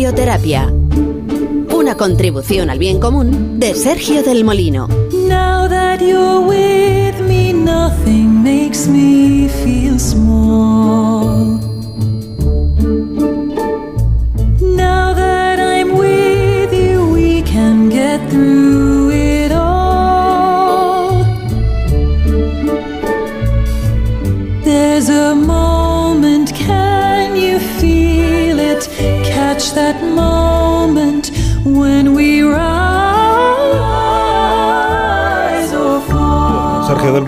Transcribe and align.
Biblioterapia. 0.00 0.72
Una 1.74 1.94
contribución 1.94 2.70
al 2.70 2.78
bien 2.78 2.98
común 2.98 3.60
de 3.60 3.74
Sergio 3.74 4.22
del 4.22 4.44
Molino. 4.44 4.88
Now 5.28 5.68
that 5.68 6.00
you're 6.00 6.40
with 6.40 7.20
me, 7.28 7.52
nothing 7.52 8.42
makes 8.42 8.88
me 8.88 9.46
feel 9.62 9.98
small. 9.98 11.09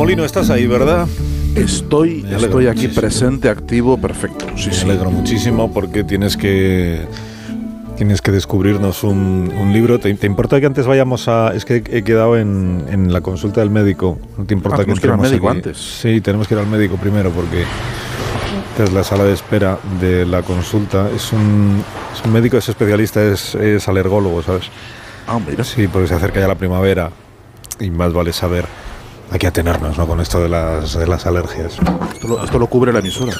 Molino, 0.02 0.24
estás 0.24 0.51
ahí, 0.51 0.66
¿verdad? 0.66 1.06
Estoy, 1.55 2.27
estoy 2.29 2.66
aquí 2.66 2.80
muchísimo. 2.88 3.01
presente, 3.01 3.48
activo, 3.48 3.98
perfecto. 3.98 4.47
Sí, 4.56 4.66
Me 4.66 4.74
sí. 4.74 4.84
alegro 4.84 5.12
muchísimo 5.12 5.73
porque 5.73 6.02
tienes 6.02 6.37
que 6.37 7.06
tienes 7.97 8.20
que 8.20 8.33
descubrirnos 8.33 9.05
un, 9.05 9.52
un 9.57 9.73
libro. 9.73 10.01
¿Te, 10.01 10.12
te 10.15 10.27
importa 10.27 10.59
que 10.59 10.66
antes 10.66 10.88
vayamos 10.88 11.29
a.? 11.29 11.55
Es 11.55 11.65
que 11.65 11.84
he 11.88 12.02
quedado 12.02 12.37
en, 12.37 12.84
en 12.91 13.12
la 13.12 13.20
consulta 13.20 13.60
del 13.60 13.70
médico. 13.70 14.19
¿No 14.37 14.45
te 14.45 14.55
importa 14.55 14.79
Ah, 14.83 14.84
que 14.84 14.87
que 14.87 14.91
ir 14.91 14.96
al 14.96 15.02
entremos 15.20 15.30
médico 15.30 15.48
aquí? 15.48 15.59
antes. 15.59 15.77
Sí, 16.01 16.21
tenemos 16.21 16.48
que 16.48 16.55
ir 16.55 16.60
al 16.60 16.66
médico 16.66 16.96
primero 16.96 17.30
porque 17.30 17.62
esta 18.73 18.82
es 18.82 18.93
la 18.93 19.05
sala 19.05 19.23
de 19.23 19.34
espera 19.34 19.79
de 20.01 20.27
la 20.27 20.43
consulta. 20.43 21.10
Es 21.15 21.32
un, 21.32 21.80
es 22.12 22.24
un 22.24 22.32
médico, 22.32 22.57
es 22.57 22.69
especialista, 22.69 23.23
es, 23.23 23.54
es 23.54 23.87
alergólogo, 23.87 24.43
¿sabes? 24.43 24.65
Ah, 25.29 25.38
mira. 25.48 25.63
Sí, 25.63 25.87
porque 25.87 26.09
se 26.09 26.15
acerca 26.15 26.41
ya 26.41 26.48
la 26.48 26.57
primavera 26.57 27.10
y 27.79 27.88
más 27.93 28.13
vale 28.13 28.32
saber. 28.32 28.65
Hay 29.30 29.38
que 29.38 29.46
atenernos 29.46 29.96
¿no? 29.96 30.06
con 30.06 30.20
esto 30.20 30.42
de 30.42 30.48
las, 30.48 30.95
de 30.95 31.06
las 31.06 31.24
alergias. 31.26 31.78
Esto 32.12 32.28
lo, 32.28 32.45
esto 32.45 32.59
lo 32.59 32.66
cubre 32.66 32.92
la 32.92 32.98
emisora. 32.98 33.32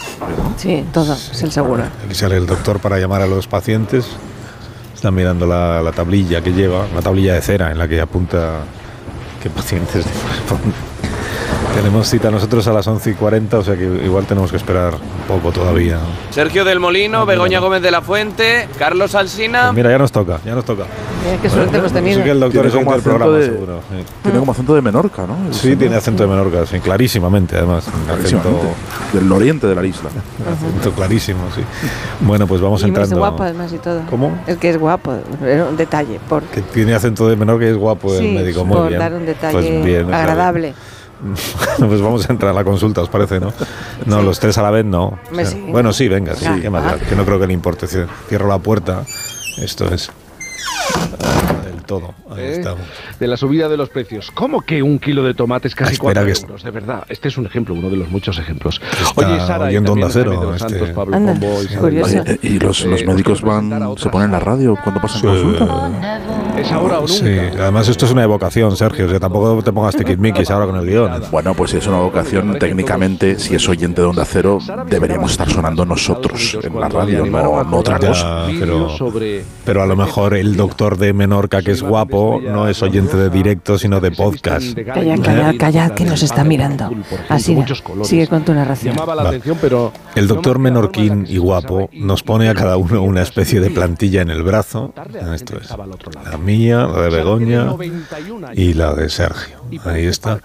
Sí, 0.57 0.87
todo, 0.93 1.13
es 1.13 1.43
el 1.43 1.53
seguro. 1.53 1.85
Aquí 2.05 2.15
sale 2.15 2.37
el 2.37 2.47
doctor 2.47 2.81
para 2.81 2.99
llamar 2.99 3.23
a 3.23 3.27
los 3.27 3.47
pacientes. 3.47 4.07
Están 4.95 5.15
mirando 5.15 5.47
la, 5.47 5.83
la 5.83 5.93
tablilla 5.93 6.41
que 6.43 6.53
lleva, 6.53 6.87
una 6.91 7.03
tablilla 7.03 7.35
de 7.35 7.43
cera 7.43 7.73
en 7.73 7.79
la 7.79 7.89
que 7.89 8.01
apunta 8.01 8.61
qué 9.43 9.51
pacientes 9.51 10.07
corresponden. 10.23 10.92
Tenemos 11.75 12.07
cita 12.09 12.31
nosotros 12.31 12.67
a 12.69 12.73
las 12.73 12.87
11 12.87 13.11
y 13.11 13.15
40, 13.15 13.59
o 13.59 13.65
sea 13.65 13.75
que 13.77 13.85
igual 13.85 14.27
tenemos 14.27 14.51
que 14.51 14.57
esperar 14.59 14.93
un 14.95 15.27
poco 15.27 15.51
todavía. 15.53 15.99
Sergio 16.31 16.65
del 16.65 16.79
Molino, 16.81 17.25
Begoña 17.25 17.61
Gómez 17.61 17.81
de 17.83 17.91
la 17.91 18.03
Fuente, 18.03 18.69
Carlos 18.79 19.15
Alsina. 19.15 19.63
Pues 19.65 19.77
mira, 19.77 19.91
ya 19.91 19.99
nos 19.99 20.13
toca, 20.13 20.39
ya 20.45 20.55
nos 20.55 20.65
toca. 20.67 20.85
Mira 21.25 21.41
qué 21.41 21.49
suerte 21.49 21.79
hemos 21.79 21.93
tenido. 21.93 22.19
Sí 22.19 22.25
que 22.25 22.31
el 22.31 22.41
doctor 22.41 22.63
Tiene 22.63 22.69
es 22.69 22.75
del 22.93 23.03
programa, 23.03 23.25
acento 23.25 23.33
de- 23.33 23.47
seguro. 23.47 23.81
sí. 23.91 24.05
Tiene 24.23 24.39
como 24.39 24.53
acento 24.53 24.75
de 24.75 24.83
Menorca, 24.83 25.27
¿no? 25.27 25.37
El 25.47 25.55
Sí, 25.55 25.61
señor. 25.61 25.79
tiene 25.79 25.97
acento 25.97 26.23
de 26.23 26.29
Menorca, 26.29 26.67
sí, 26.67 26.79
clarísimamente, 26.79 27.57
además. 27.57 27.87
Un 27.87 27.93
acento, 27.93 28.15
Clarísimamente. 28.15 28.67
Del 29.15 29.33
oriente 29.33 29.67
de 29.67 29.75
la 29.75 29.85
isla. 29.87 30.11
acento 30.53 30.93
clarísimo, 30.93 31.41
sí. 31.55 31.63
Bueno, 32.21 32.47
pues 32.47 32.61
vamos 32.61 32.83
Y 32.83 32.87
entrando. 32.87 33.17
guapo 33.17 33.43
además 33.45 33.73
y 33.73 33.79
todo. 33.79 34.03
¿Cómo? 34.11 34.39
El 34.47 34.59
que 34.59 34.69
es 34.71 34.79
guapo, 34.79 35.15
era 35.45 35.65
un 35.65 35.77
detalle. 35.79 36.21
Por, 36.29 36.43
Que 36.45 36.61
tiene 36.61 36.95
acento 36.95 37.27
de 37.29 37.35
Menorca 37.37 37.65
y 37.65 37.69
es 37.69 37.77
guapo 37.77 38.11
sí, 38.11 38.27
el 38.29 38.35
médico, 38.35 38.65
muy 38.65 38.77
por 38.77 38.89
bien. 38.89 39.01
dar 39.01 39.15
un 39.15 39.25
detalle 39.25 39.53
Pues 39.53 39.85
bien, 39.85 40.13
agradable. 40.13 40.75
pues 41.79 42.01
vamos 42.01 42.29
a 42.29 42.33
entrar 42.33 42.51
a 42.51 42.55
la 42.55 42.65
consulta, 42.65 43.01
¿os 43.01 43.09
parece, 43.09 43.39
no? 43.41 43.53
No, 44.07 44.23
los 44.23 44.39
tres 44.41 44.59
a 44.59 44.63
la 44.63 44.71
vez 44.71 44.85
no. 44.85 45.19
Sí. 45.45 45.65
Bueno, 45.69 45.93
sí, 45.93 46.09
venga, 46.09 46.35
sí, 46.35 46.45
Ah, 46.49 46.59
qué 46.61 46.69
más 46.71 46.85
da, 46.85 46.99
que 46.99 47.15
no 47.15 47.25
creo 47.25 47.39
que 47.39 47.47
le 47.47 47.53
importe. 47.53 47.87
Cier- 47.87 48.09
Cierro 48.29 48.49
la 48.49 48.59
puerta. 48.59 49.05
Esto 49.59 49.93
es 49.93 50.11
del 51.83 51.87
todo. 51.87 52.15
Ahí 52.31 52.43
¿Eh? 52.45 52.53
estamos. 52.53 52.81
de 53.19 53.27
la 53.27 53.37
subida 53.37 53.69
de 53.69 53.77
los 53.77 53.89
precios. 53.89 54.31
¿Cómo 54.33 54.61
que 54.63 54.83
un 54.83 54.99
kilo 54.99 55.23
de 55.23 55.35
tomates 55.35 55.75
casi 55.75 55.91
Ah, 55.91 55.93
espera 55.95 56.23
4 56.23 56.25
que 56.27 56.33
es- 56.33 56.43
euros? 56.43 56.63
De 56.63 56.71
verdad, 56.71 57.05
este 57.09 57.29
es 57.29 57.37
un 57.39 57.47
ejemplo, 57.47 57.75
uno 57.75 57.91
de 57.91 57.97
los 57.97 58.09
muchos 58.11 58.39
ejemplos. 58.39 58.81
Está 58.83 59.47
Sara, 59.47 59.73
y 59.73 59.75
también 59.83 60.09
Cero, 60.11 60.31
de 60.33 60.37
los 60.37 60.57
este- 60.57 60.69
Santos, 60.79 60.91
Pablo 60.91 61.17
Anda, 61.17 61.33
Pombo 61.33 61.63
y. 61.63 61.67
Eh, 61.67 62.23
eh, 62.27 62.39
y 62.43 62.59
los, 62.59 62.83
Eh, 62.85 62.89
los 62.89 63.01
os 63.01 63.07
médicos 63.07 63.43
van, 63.43 63.71
se 63.99 64.09
ponen 64.09 64.27
en 64.27 64.33
la 64.33 64.41
radio 64.41 64.77
cuando 64.83 65.01
pasan 65.01 65.21
Sí. 65.21 65.27
consulta. 65.27 65.91
Es 66.59 66.71
ahora 66.73 66.99
o 66.99 67.03
nunca. 67.03 67.13
Sí, 67.15 67.39
además 67.59 67.89
esto 67.89 68.07
es 68.07 68.13
una 68.13 68.23
evocación, 68.25 68.77
Sergio. 68.77 69.07
O 69.07 69.09
sea, 69.09 69.21
tampoco 69.21 69.63
te 69.63 69.73
pongas 69.73 69.97
tiquismiquis 69.97 70.51
ahora 70.51 70.67
con 70.67 70.77
el 70.77 70.87
guion. 70.87 71.23
Bueno, 71.31 71.55
pues 71.55 71.71
si 71.73 71.79
es 71.79 71.87
una 71.87 71.99
vocación, 71.99 72.59
técnicamente, 72.59 73.39
si 73.39 73.55
es 73.55 73.69
oyente 73.69 74.01
de 74.03 74.07
Onda 74.09 74.25
Cero, 74.25 74.59
deberíamos 74.89 75.33
estar 75.33 75.49
sonando 75.51 75.85
nosotros 75.85 76.59
en 76.63 76.79
la 76.81 76.89
radio, 76.89 77.25
no, 77.27 77.65
no 77.65 77.77
otra 77.79 77.99
Ya, 77.99 78.09
cosa. 78.09 78.47
pero- 78.59 78.89
Pero 79.65 79.83
a 79.83 79.87
lo 79.87 79.97
mejor 79.97 80.35
el 80.35 80.57
doctor 80.57 80.97
de 80.99 81.13
Menorca, 81.13 81.63
que 81.63 81.73
es 81.73 81.82
guapo, 81.83 82.41
no 82.43 82.69
es 82.69 82.83
oyente 82.83 83.17
de 83.17 83.31
directo, 83.31 83.79
sino 83.79 84.01
de 84.01 84.11
podcast. 84.11 84.75
Calla, 84.75 85.17
calla, 85.21 85.59
calla, 85.59 85.95
que 85.95 86.05
nos 86.05 86.23
está 86.23 86.45
mirando. 86.45 86.91
Así, 87.29 87.57
sigue 88.05 88.27
con 88.27 88.45
tu 88.45 88.55
narración. 88.55 88.97
Va. 88.97 89.33
El 90.15 90.29
doctor 90.29 90.59
menorquín 90.59 91.27
y 91.29 91.39
guapo 91.39 91.89
nos 91.93 92.23
pone 92.23 92.49
a 92.49 92.55
cada 92.55 92.77
uno 92.77 93.03
una 93.03 93.23
especie 93.23 93.61
de 93.61 93.71
plantilla 93.71 94.23
en 94.23 94.31
el 94.31 94.43
brazo. 94.43 94.93
Esto 95.35 95.59
es 95.59 95.71
la 95.71 96.39
mía, 96.39 96.87
la 96.87 97.03
de 97.03 97.11
Begoña 97.11 97.75
y 98.55 98.75
la 98.75 98.95
de 98.95 99.09
Sergio. 99.09 99.63
Ahí 99.85 100.07
está. 100.07 100.41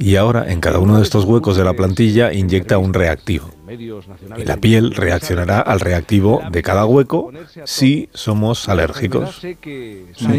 Y 0.00 0.16
ahora 0.16 0.50
en 0.50 0.60
cada 0.60 0.78
uno 0.78 0.96
de 0.96 1.02
estos 1.02 1.26
huecos 1.26 1.58
de 1.58 1.64
la 1.64 1.74
plantilla 1.74 2.32
inyecta 2.32 2.78
un 2.78 2.94
reactivo. 2.94 3.50
Y 4.38 4.44
la 4.44 4.56
piel 4.56 4.94
reaccionará 4.94 5.60
al 5.60 5.78
reactivo 5.78 6.40
de 6.50 6.62
cada 6.62 6.86
hueco 6.86 7.30
si 7.64 8.08
somos 8.14 8.68
alérgicos. 8.70 9.44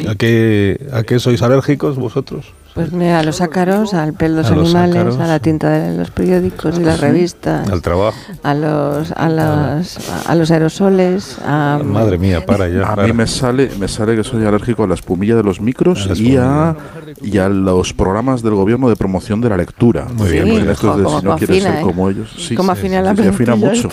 ¿A 0.10 0.16
qué, 0.16 0.88
¿A 0.92 1.04
qué 1.04 1.20
sois 1.20 1.44
alérgicos 1.44 1.96
vosotros? 1.98 2.54
Pues 2.74 2.94
mira, 2.94 3.20
a 3.20 3.24
los 3.24 3.42
ácaros, 3.42 3.94
al 3.94 4.14
pelo 4.14 4.36
de 4.44 4.56
los 4.56 4.74
A 4.76 4.84
animales, 4.84 5.18
a 5.18 5.28
la 5.28 5.40
tinta 5.40 5.70
de 5.70 5.98
los 5.98 6.10
periódicos 6.12 6.80
y 6.80 6.84
las 6.84 7.02
revistas, 7.02 7.70
Al 7.70 7.82
trabajo. 7.82 8.18
a 8.44 8.54
los, 8.54 9.12
a 9.12 9.28
los, 9.30 9.98
a 10.26 10.36
los 10.36 10.52
aerosoles, 10.52 11.38
a... 11.46 11.80
Madre 11.84 12.18
mía, 12.18 12.46
para 12.46 12.70
ya. 12.70 12.84
A 12.84 12.96
para. 12.96 13.08
mí 13.08 13.14
me 13.14 13.28
sale, 13.28 13.70
me 13.78 13.90
sale 13.90 14.16
que 14.16 14.24
soy 14.24 14.46
alérgico 14.46 14.84
a 14.84 14.88
la 14.88 14.94
espumilla 14.94 15.36
de 15.36 15.44
los 15.44 15.60
micros 15.60 16.08
A 16.10 16.14
y 16.16 16.38
a, 16.38 16.76
y 17.22 17.38
a 17.40 17.50
los 17.50 17.94
programas 17.94 18.42
del 18.42 18.56
gobierno 18.56 18.88
de 18.88 18.96
promoción 18.96 19.42
de 19.42 19.50
la 19.50 19.58
lectura. 19.58 20.06
Muy 20.16 20.30
bien, 20.30 20.48
muy 20.48 20.58
bien. 20.58 20.70
Esto 20.70 20.92
es 20.92 20.98
de 20.98 21.04
Como 21.04 21.20
si 21.20 21.26
no 21.26 21.36
quieres 21.36 21.58
afina, 21.58 21.72
ser 21.74 21.80
¿eh? 21.82 21.84
como 21.84 22.10
ellos. 22.10 22.34
Sí, 22.38 22.56
Como 22.56 22.72
afina 22.72 23.00
sí, 23.00 23.04
la 23.04 23.16
sí, 23.22 23.28
afina 23.28 23.56
mucho. 23.58 23.90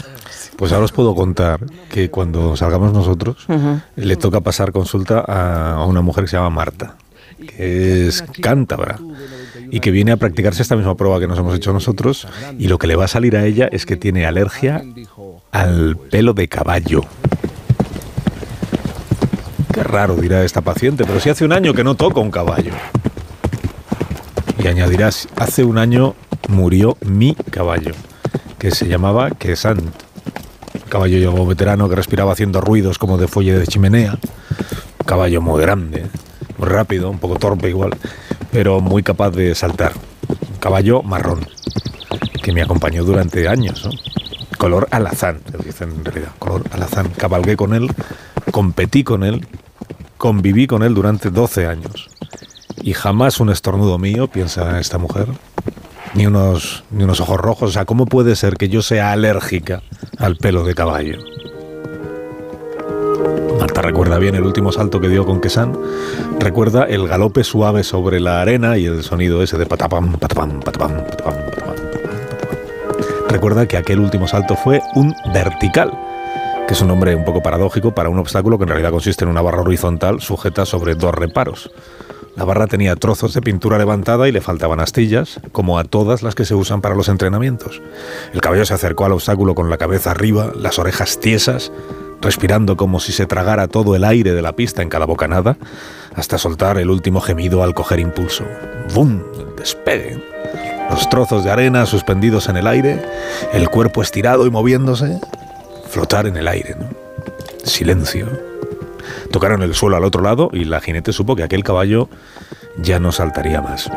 Pues 0.56 0.72
ahora 0.72 0.84
os 0.84 0.92
puedo 0.92 1.14
contar 1.16 1.60
que 1.90 2.10
cuando 2.10 2.56
salgamos 2.56 2.92
nosotros 2.92 3.44
le 3.96 4.16
toca 4.16 4.40
pasar 4.40 4.70
consulta 4.72 5.18
a 5.20 5.84
una 5.84 6.00
mujer 6.00 6.24
que 6.24 6.30
se 6.30 6.36
llama 6.36 6.50
Marta, 6.50 6.94
que 7.38 8.08
es 8.08 8.24
cántabra 8.40 8.98
y 9.70 9.80
que 9.80 9.90
viene 9.90 10.12
a 10.12 10.16
practicarse 10.16 10.62
esta 10.62 10.76
misma 10.76 10.96
prueba 10.96 11.20
que 11.20 11.26
nos 11.26 11.38
hemos 11.38 11.54
hecho 11.54 11.72
nosotros 11.72 12.26
y 12.58 12.68
lo 12.68 12.78
que 12.78 12.86
le 12.86 12.96
va 12.96 13.04
a 13.04 13.08
salir 13.08 13.36
a 13.36 13.44
ella 13.44 13.68
es 13.70 13.86
que 13.86 13.96
tiene 13.96 14.26
alergia 14.26 14.84
al 15.52 15.96
pelo 15.96 16.34
de 16.34 16.48
caballo. 16.48 17.02
Qué 19.72 19.82
raro 19.82 20.16
dirá 20.16 20.44
esta 20.44 20.60
paciente, 20.60 21.04
pero 21.04 21.20
si 21.20 21.30
hace 21.30 21.44
un 21.44 21.52
año 21.52 21.72
que 21.72 21.84
no 21.84 21.94
toca 21.94 22.20
un 22.20 22.30
caballo. 22.30 22.72
Y 24.62 24.66
añadirás, 24.66 25.28
hace 25.36 25.62
un 25.62 25.78
año 25.78 26.16
murió 26.48 26.96
mi 27.06 27.34
caballo, 27.34 27.92
que 28.58 28.72
se 28.72 28.88
llamaba 28.88 29.30
Quesant. 29.30 29.82
Caballo 30.88 31.18
yo 31.18 31.46
veterano 31.46 31.88
que 31.88 31.94
respiraba 31.94 32.32
haciendo 32.32 32.60
ruidos 32.60 32.98
como 32.98 33.18
de 33.18 33.28
fuelle 33.28 33.56
de 33.56 33.66
chimenea. 33.66 34.18
Caballo 35.06 35.40
muy 35.40 35.60
grande, 35.60 36.06
rápido, 36.58 37.10
un 37.10 37.18
poco 37.18 37.36
torpe 37.36 37.68
igual, 37.68 37.96
pero 38.52 38.80
muy 38.80 39.02
capaz 39.02 39.30
de 39.30 39.54
saltar. 39.54 39.92
Un 40.28 40.56
caballo 40.58 41.02
marrón, 41.02 41.46
que 42.42 42.52
me 42.52 42.62
acompañó 42.62 43.04
durante 43.04 43.48
años. 43.48 43.88
Color 44.58 44.88
alazán, 44.90 45.40
se 45.50 45.58
dice 45.58 45.84
en 45.84 46.04
realidad, 46.04 46.32
color 46.38 46.64
alazán. 46.72 47.08
Cabalgué 47.16 47.56
con 47.56 47.74
él, 47.74 47.88
competí 48.50 49.04
con 49.04 49.22
él, 49.22 49.46
conviví 50.16 50.66
con 50.66 50.82
él 50.82 50.94
durante 50.94 51.30
12 51.30 51.66
años. 51.66 52.08
Y 52.82 52.92
jamás 52.92 53.40
un 53.40 53.50
estornudo 53.50 53.98
mío, 53.98 54.28
piensa 54.28 54.80
esta 54.80 54.98
mujer, 54.98 55.26
ni 56.14 56.26
unos, 56.26 56.84
ni 56.90 57.04
unos 57.04 57.20
ojos 57.20 57.38
rojos. 57.38 57.70
O 57.70 57.72
sea, 57.72 57.84
¿cómo 57.84 58.06
puede 58.06 58.36
ser 58.36 58.56
que 58.56 58.68
yo 58.68 58.82
sea 58.82 59.12
alérgica 59.12 59.82
al 60.18 60.36
pelo 60.36 60.64
de 60.64 60.74
caballo? 60.74 61.18
Marta 63.78 63.90
recuerda 63.90 64.18
bien 64.18 64.34
el 64.34 64.42
último 64.42 64.72
salto 64.72 64.98
que 64.98 65.08
dio 65.08 65.24
con 65.24 65.40
Quesán. 65.40 65.78
Recuerda 66.40 66.82
el 66.82 67.06
galope 67.06 67.44
suave 67.44 67.84
sobre 67.84 68.18
la 68.18 68.40
arena 68.40 68.76
y 68.76 68.86
el 68.86 69.04
sonido 69.04 69.40
ese 69.40 69.56
de 69.56 69.66
patapam, 69.66 70.14
patapam, 70.14 70.58
patapam, 70.58 71.04
patapam, 71.04 71.34
patapam. 71.44 71.76
Recuerda 73.28 73.68
que 73.68 73.76
aquel 73.76 74.00
último 74.00 74.26
salto 74.26 74.56
fue 74.56 74.80
un 74.96 75.14
vertical, 75.32 75.96
que 76.66 76.74
es 76.74 76.80
un 76.80 76.88
nombre 76.88 77.14
un 77.14 77.24
poco 77.24 77.40
paradójico 77.40 77.94
para 77.94 78.08
un 78.08 78.18
obstáculo 78.18 78.58
que 78.58 78.64
en 78.64 78.70
realidad 78.70 78.90
consiste 78.90 79.22
en 79.22 79.30
una 79.30 79.42
barra 79.42 79.60
horizontal 79.60 80.20
sujeta 80.20 80.66
sobre 80.66 80.96
dos 80.96 81.14
reparos. 81.14 81.70
La 82.34 82.44
barra 82.44 82.66
tenía 82.66 82.96
trozos 82.96 83.32
de 83.32 83.42
pintura 83.42 83.78
levantada 83.78 84.28
y 84.28 84.32
le 84.32 84.40
faltaban 84.40 84.80
astillas, 84.80 85.40
como 85.52 85.78
a 85.78 85.84
todas 85.84 86.24
las 86.24 86.34
que 86.34 86.44
se 86.44 86.56
usan 86.56 86.80
para 86.80 86.96
los 86.96 87.08
entrenamientos. 87.08 87.80
El 88.32 88.40
caballo 88.40 88.64
se 88.64 88.74
acercó 88.74 89.04
al 89.04 89.12
obstáculo 89.12 89.54
con 89.54 89.70
la 89.70 89.78
cabeza 89.78 90.10
arriba, 90.10 90.50
las 90.56 90.80
orejas 90.80 91.20
tiesas, 91.20 91.70
respirando 92.20 92.76
como 92.76 93.00
si 93.00 93.12
se 93.12 93.26
tragara 93.26 93.68
todo 93.68 93.94
el 93.94 94.04
aire 94.04 94.32
de 94.32 94.42
la 94.42 94.52
pista 94.52 94.82
en 94.82 94.88
cada 94.88 95.06
bocanada, 95.06 95.56
hasta 96.14 96.38
soltar 96.38 96.78
el 96.78 96.90
último 96.90 97.20
gemido 97.20 97.62
al 97.62 97.74
coger 97.74 98.00
impulso. 98.00 98.44
¡Bum! 98.94 99.22
Despegue. 99.56 100.22
Los 100.90 101.08
trozos 101.08 101.44
de 101.44 101.50
arena 101.50 101.84
suspendidos 101.86 102.48
en 102.48 102.56
el 102.56 102.66
aire, 102.66 103.02
el 103.52 103.68
cuerpo 103.68 104.02
estirado 104.02 104.46
y 104.46 104.50
moviéndose, 104.50 105.20
flotar 105.88 106.26
en 106.26 106.36
el 106.36 106.48
aire. 106.48 106.76
Silencio. 107.64 108.26
Tocaron 109.30 109.62
el 109.62 109.74
suelo 109.74 109.96
al 109.96 110.04
otro 110.04 110.22
lado 110.22 110.50
y 110.52 110.64
la 110.64 110.80
jinete 110.80 111.12
supo 111.12 111.36
que 111.36 111.42
aquel 111.42 111.62
caballo 111.62 112.08
ya 112.78 112.98
no 112.98 113.12
saltaría 113.12 113.60
más. 113.60 113.90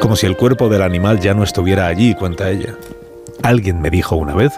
Como 0.00 0.16
si 0.16 0.26
el 0.26 0.36
cuerpo 0.36 0.68
del 0.68 0.82
animal 0.82 1.20
ya 1.20 1.34
no 1.34 1.42
estuviera 1.42 1.86
allí, 1.86 2.14
cuenta 2.14 2.50
ella. 2.50 2.74
Alguien 3.42 3.80
me 3.80 3.90
dijo 3.90 4.16
una 4.16 4.34
vez, 4.34 4.52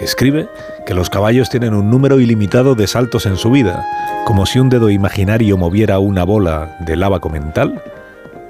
escribe, 0.00 0.48
que 0.86 0.94
los 0.94 1.10
caballos 1.10 1.50
tienen 1.50 1.74
un 1.74 1.90
número 1.90 2.20
ilimitado 2.20 2.74
de 2.74 2.86
saltos 2.86 3.26
en 3.26 3.36
su 3.36 3.50
vida, 3.50 3.84
como 4.24 4.46
si 4.46 4.58
un 4.58 4.68
dedo 4.68 4.90
imaginario 4.90 5.56
moviera 5.56 5.98
una 5.98 6.24
bola 6.24 6.76
de 6.80 6.96
lava 6.96 7.20
mental 7.30 7.82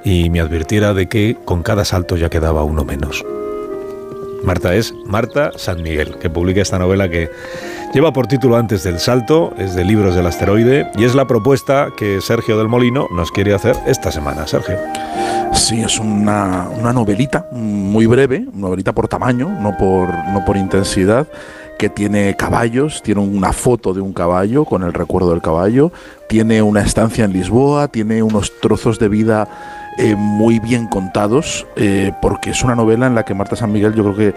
y 0.04 0.31
me 0.31 0.40
advirtiera 0.40 0.94
de 0.94 1.08
que 1.08 1.37
con 1.44 1.62
cada 1.62 1.84
salto 1.84 2.16
ya 2.16 2.31
quedaba 2.31 2.64
uno 2.64 2.84
menos. 2.84 3.25
Marta 4.46 4.76
es 4.76 4.94
Marta 5.04 5.50
San 5.56 5.82
Miguel, 5.82 6.19
que 6.20 6.31
publica 6.31 6.62
esta 6.62 6.78
novela 6.78 7.08
que 7.08 7.28
lleva 7.93 8.12
por 8.12 8.28
título 8.28 8.56
Antes 8.56 8.84
del 8.84 9.00
Salto, 9.00 9.52
es 9.58 9.75
de 9.75 9.84
Libros 9.84 10.14
del 10.14 10.25
Asteroide 10.25 10.88
y 10.96 11.02
es 11.02 11.16
la 11.16 11.26
propuesta 11.26 11.88
que 11.96 12.20
Sergio 12.20 12.56
del 12.56 12.69
Molino 12.69 13.08
nos 13.10 13.32
quiere 13.32 13.54
hacer 13.54 13.75
esta 13.87 14.12
semana. 14.12 14.46
Sergio. 14.46 14.78
Sí, 15.52 15.81
es 15.81 15.98
una, 15.98 16.69
una 16.78 16.93
novelita 16.93 17.48
muy 17.50 18.06
breve, 18.06 18.46
novelita 18.52 18.93
por 18.93 19.08
tamaño, 19.08 19.48
no 19.48 19.76
por, 19.76 20.14
no 20.28 20.44
por 20.44 20.56
intensidad 20.56 21.26
que 21.76 21.88
tiene 21.88 22.37
caballos, 22.37 23.02
tiene 23.02 23.20
una 23.20 23.52
foto 23.52 23.93
de 23.94 24.00
un 24.00 24.12
caballo 24.12 24.64
con 24.64 24.84
el 24.84 24.94
recuerdo 24.94 25.31
del 25.31 25.43
caballo, 25.43 25.90
tiene 26.28 26.62
una 26.62 26.82
estancia 26.82 27.25
en 27.25 27.32
Lisboa, 27.32 27.88
tiene 27.88 28.22
unos 28.22 28.52
trozos 28.60 28.98
de 29.00 29.08
vida 29.08 29.48
eh, 29.98 30.14
muy 30.16 30.58
bien 30.58 30.87
contados, 30.87 31.66
eh, 31.76 32.12
porque 32.20 32.50
es 32.50 32.62
una 32.62 32.75
novela 32.75 33.06
en 33.06 33.14
la 33.14 33.25
que 33.25 33.34
Marta 33.34 33.56
San 33.56 33.72
Miguel 33.72 33.94
yo 33.94 34.02
creo 34.04 34.16
que, 34.16 34.34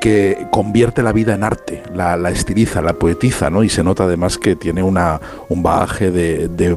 que 0.00 0.46
convierte 0.50 1.02
la 1.02 1.12
vida 1.12 1.34
en 1.34 1.44
arte, 1.44 1.82
la, 1.94 2.16
estiliza, 2.30 2.82
la 2.82 2.94
poetiza, 2.94 3.50
¿no? 3.50 3.62
Y 3.62 3.68
se 3.68 3.84
nota 3.84 4.04
además 4.04 4.38
que 4.38 4.56
tiene 4.56 4.82
una, 4.82 5.20
un 5.48 5.62
bagaje 5.62 6.10
de 6.10 6.48
de 6.48 6.76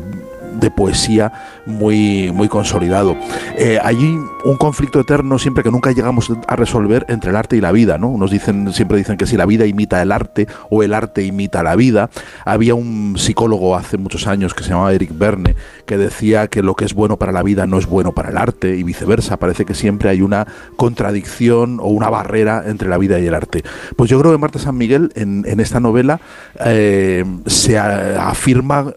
poesía 0.71 1.31
muy, 1.65 2.31
muy 2.33 2.47
consolidado. 2.47 3.15
Eh, 3.57 3.79
hay 3.81 3.95
un 3.97 4.57
conflicto 4.57 4.99
eterno 4.99 5.39
siempre 5.39 5.63
que 5.63 5.71
nunca 5.71 5.91
llegamos 5.91 6.31
a 6.47 6.55
resolver 6.55 7.05
entre 7.09 7.31
el 7.31 7.35
arte 7.35 7.57
y 7.57 7.61
la 7.61 7.71
vida, 7.71 7.97
¿no? 7.97 8.09
Unos 8.09 8.31
dicen, 8.31 8.73
siempre 8.73 8.97
dicen 8.97 9.17
que 9.17 9.25
si 9.25 9.37
la 9.37 9.45
vida 9.45 9.65
imita 9.65 10.01
el 10.01 10.11
arte 10.11 10.47
o 10.69 10.83
el 10.83 10.93
arte 10.93 11.23
imita 11.23 11.63
la 11.63 11.75
vida. 11.75 12.09
Había 12.45 12.75
un 12.75 13.15
psicólogo 13.17 13.75
hace 13.75 13.97
muchos 13.97 14.27
años 14.27 14.53
que 14.53 14.63
se 14.63 14.69
llamaba 14.69 14.93
Eric 14.93 15.11
Verne 15.17 15.55
que 15.85 15.97
decía 15.97 16.47
que 16.47 16.63
lo 16.63 16.75
que 16.75 16.85
es 16.85 16.93
bueno 16.93 17.17
para 17.17 17.31
la 17.31 17.43
vida 17.43 17.67
no 17.67 17.77
es 17.77 17.85
bueno 17.85 18.13
para 18.13 18.29
el 18.29 18.37
arte 18.37 18.75
y 18.75 18.83
viceversa. 18.83 19.37
Parece 19.37 19.65
que 19.65 19.73
siempre 19.73 20.09
hay 20.09 20.21
una 20.21 20.47
contradicción 20.75 21.79
o 21.79 21.87
una 21.87 22.09
barrera 22.09 22.63
entre 22.65 22.89
la 22.89 22.97
vida 22.97 23.19
y 23.19 23.27
el 23.27 23.33
arte. 23.33 23.63
Pues 23.95 24.09
yo 24.09 24.19
creo 24.19 24.31
que 24.31 24.37
Marta 24.37 24.59
San 24.59 24.77
Miguel 24.77 25.11
en, 25.15 25.45
esta 25.59 25.79
novela 25.79 26.19
eh, 26.63 27.23
se 27.45 27.77
afirma 27.77 28.93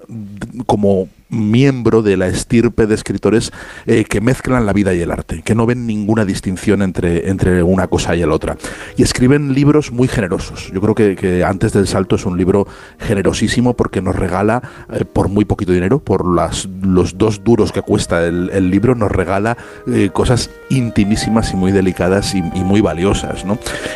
como 0.67 1.09
miembro 1.31 2.03
de 2.03 2.17
la 2.17 2.27
estirpe 2.27 2.87
de 2.87 2.95
escritores 2.95 3.53
eh, 3.87 4.05
que 4.05 4.21
mezclan 4.21 4.67
la 4.67 4.73
vida 4.73 4.95
y 4.95 5.01
el 5.01 5.11
arte, 5.11 5.43
que 5.43 5.55
no 5.55 5.67
ven 5.67 5.87
ninguna 5.87 6.25
distinción 6.25 6.83
entre, 6.83 7.29
entre 7.29 7.63
una 7.63 7.87
cosa 7.89 8.17
y 8.17 8.21
la 8.21 8.35
otra. 8.35 8.57
Y 8.97 9.03
escriben 9.03 9.53
libros 9.55 9.93
muy 9.93 10.09
generosos. 10.09 10.71
Yo 10.73 10.81
creo 10.81 10.95
que, 10.95 11.45
Antes 11.45 11.73
del 11.73 11.87
Salto 11.87 12.17
es 12.17 12.27
un 12.27 12.37
libro 12.37 12.67
generosísimo 12.99 13.75
porque 13.75 14.03
nos 14.03 14.17
regala, 14.17 14.63
eh, 14.93 15.05
por 15.05 15.29
muy 15.29 15.45
poquito 15.45 15.73
dinero, 15.73 15.99
por 15.99 16.27
las, 16.27 16.69
los 16.83 17.17
dos 17.17 17.45
duros 17.45 17.73
que 17.73 17.83
cuesta 17.83 18.27
el, 18.27 18.71
libro, 18.71 18.95
nos 18.95 19.11
regala 19.11 19.57
eh, 19.87 20.11
cosas 20.13 20.51
intimísimas 20.69 21.53
y 21.53 21.57
muy 21.57 21.73
delicadas 21.73 22.35
y, 22.35 22.43
muy 22.43 22.81
valiosas. 22.81 23.45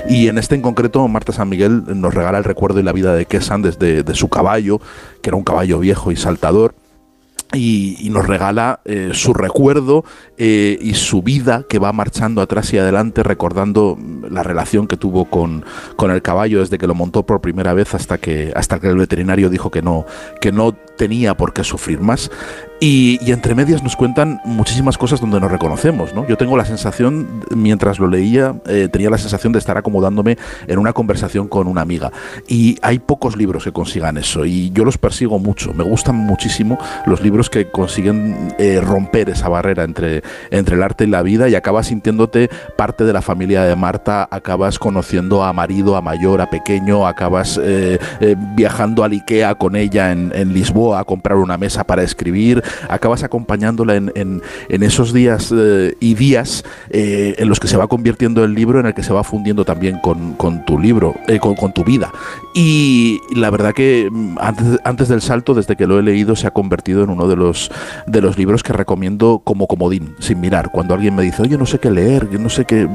Y 0.09 0.29
en 0.29 0.39
este 0.39 0.55
en 0.55 0.63
concreto, 0.63 1.07
Marta 1.09 1.33
San 1.33 1.49
Miguel 1.49 1.83
nos 2.01 2.15
regala 2.15 2.39
el 2.39 2.45
recuerdo 2.45 2.81
y 2.81 2.83
la 2.83 2.93
vida 2.93 3.15
de 3.15 3.27
Quesan 3.27 3.63
desde 3.63 4.03
de 4.03 4.15
su 4.15 4.29
caballo, 4.29 4.81
que 5.21 5.31
era 5.31 5.37
un 5.37 5.45
caballo 5.45 5.79
viejo 5.79 6.13
y 6.13 6.17
saltador 6.17 6.75
y, 7.53 8.09
nos 8.11 8.27
regala 8.27 8.81
eh, 8.85 9.11
su 9.13 9.33
recuerdo 9.33 10.05
eh, 10.37 10.79
y 10.81 10.95
su 10.95 11.23
vida 11.23 11.65
que 11.69 11.79
va 11.79 11.93
marchando 11.93 12.43
atrás 12.43 12.73
y 12.73 12.79
adelante 12.79 13.23
recordando 13.23 13.99
la 14.29 14.43
relación 14.43 14.87
que 14.87 14.97
tuvo 14.97 15.27
con, 15.27 15.65
con, 15.97 16.11
el 16.11 16.23
caballo 16.23 16.61
desde 16.61 16.79
que 16.79 16.87
lo 16.87 16.95
montó 16.95 17.25
por 17.25 17.41
primera 17.41 17.73
vez 17.75 17.95
hasta 17.95 18.19
que, 18.19 18.53
hasta 18.55 18.81
que 18.81 18.89
el 18.89 18.97
veterinario 18.97 19.49
dijo 19.49 19.71
que 19.71 19.83
no, 19.83 20.05
que 20.41 20.53
no 20.53 20.77
tenía 21.03 21.35
por 21.37 21.53
qué 21.53 21.65
sufrir 21.65 22.01
más. 22.01 22.31
Y, 22.85 23.31
entre 23.31 23.55
medias 23.55 23.81
nos 23.83 23.95
cuentan 23.95 24.41
muchísimas 24.45 24.99
cosas 24.99 25.21
donde 25.21 25.39
nos 25.39 25.53
reconocemos. 25.53 26.13
¿no? 26.15 26.27
Yo 26.27 26.37
tengo 26.37 26.57
la 26.57 26.65
sensación, 26.65 27.45
mientras 27.55 28.01
lo 28.01 28.09
leía, 28.09 28.57
eh, 28.67 28.89
tenía 28.91 29.09
la 29.09 29.19
sensación 29.19 29.53
de 29.53 29.61
estar 29.61 29.79
acomodándome 29.79 30.37
en 30.67 30.79
una 30.79 30.93
conversación 30.93 31.47
con 31.47 31.69
una 31.69 31.81
amiga. 31.81 32.11
Y 32.49 32.79
hay 32.83 32.99
pocos 32.99 33.37
libros 33.37 33.63
que 33.63 33.73
consigan 33.73 34.17
eso. 34.17 34.45
Y 34.45 34.71
yo 34.71 34.85
los 34.85 34.99
persigo 34.99 35.39
mucho. 35.39 35.73
Me 35.75 35.85
gustan 35.85 36.17
muchísimo 36.17 36.77
los 37.07 37.21
libros 37.21 37.51
que 37.51 37.71
consiguen 37.71 38.53
eh, 38.59 38.81
romper 38.81 39.31
esa 39.31 39.49
barrera 39.49 39.85
entre, 39.85 40.25
entre 40.51 40.75
el 40.75 40.83
arte 40.83 41.05
y 41.05 41.07
la 41.07 41.23
vida 41.23 41.49
y 41.49 41.55
acabas 41.55 41.87
sintiéndote 41.87 42.51
parte 42.77 43.05
de 43.05 43.13
la 43.13 43.23
familia 43.23 43.63
de 43.63 43.77
Marta, 43.77 44.29
acabas 44.29 44.81
conociendo 44.81 45.45
a 45.45 45.53
marido, 45.53 45.97
a 45.97 46.01
mayor, 46.01 46.41
a 46.41 46.51
pequeño, 46.51 47.07
acabas 47.07 47.61
eh, 47.63 47.99
viajando 48.57 49.05
al 49.05 49.13
Ikea 49.13 49.55
con 49.55 49.77
ella 49.77 50.11
en, 50.11 50.33
en 50.35 50.53
Lisboa 50.53 50.92
a 50.95 51.05
comprar 51.05 51.39
una 51.39 51.57
mesa 51.57 51.85
para 51.85 52.03
escribir 52.03 52.63
acabas 52.89 53.23
acompañándola 53.23 53.97
en, 53.97 54.43
esos 54.69 55.13
días 55.13 55.53
eh, 55.57 55.95
y 56.01 56.15
días 56.15 56.65
eh, 56.91 57.35
en 57.39 57.49
los 57.49 57.61
que 57.61 57.69
se 57.69 57.77
va 57.77 57.87
convirtiendo 57.87 58.45
el 58.45 58.55
libro, 58.55 58.81
en 58.81 58.87
el 58.87 58.95
que 58.95 59.03
se 59.03 59.13
va 59.13 59.25
fundiendo 59.25 59.65
también 59.65 59.99
con, 60.01 60.65
tu 60.65 60.79
libro, 60.79 61.15
eh, 61.29 61.39
con, 61.39 61.73
tu 61.73 61.85
vida. 61.85 62.13
Y 62.55 63.21
la 63.35 63.51
verdad 63.51 63.73
que 63.73 64.09
mm, 64.11 64.39
antes, 64.41 64.79
antes 64.85 65.09
del 65.09 65.23
salto, 65.23 65.55
desde 65.55 65.77
que 65.77 65.87
lo 65.87 65.99
he 65.99 66.03
leído, 66.03 66.37
se 66.37 66.47
ha 66.47 66.51
convertido 66.51 67.05
en 67.05 67.11
uno 67.11 67.29
de 67.29 67.37
los, 67.37 67.71
de 68.07 68.21
los 68.21 68.37
libros 68.37 68.63
que 68.63 68.73
recomiendo 68.73 69.41
como 69.45 69.67
comodín, 69.67 70.15
sin 70.19 70.41
mirar. 70.41 70.71
Cuando 70.73 70.95
alguien 70.95 71.15
me 71.15 71.23
dice, 71.23 71.43
oye, 71.43 71.57
no 71.57 71.67
sé 71.67 71.79
qué 71.79 71.91
leer, 71.91 72.29
no 72.41 72.49
sé 72.49 72.65
qué, 72.65 72.89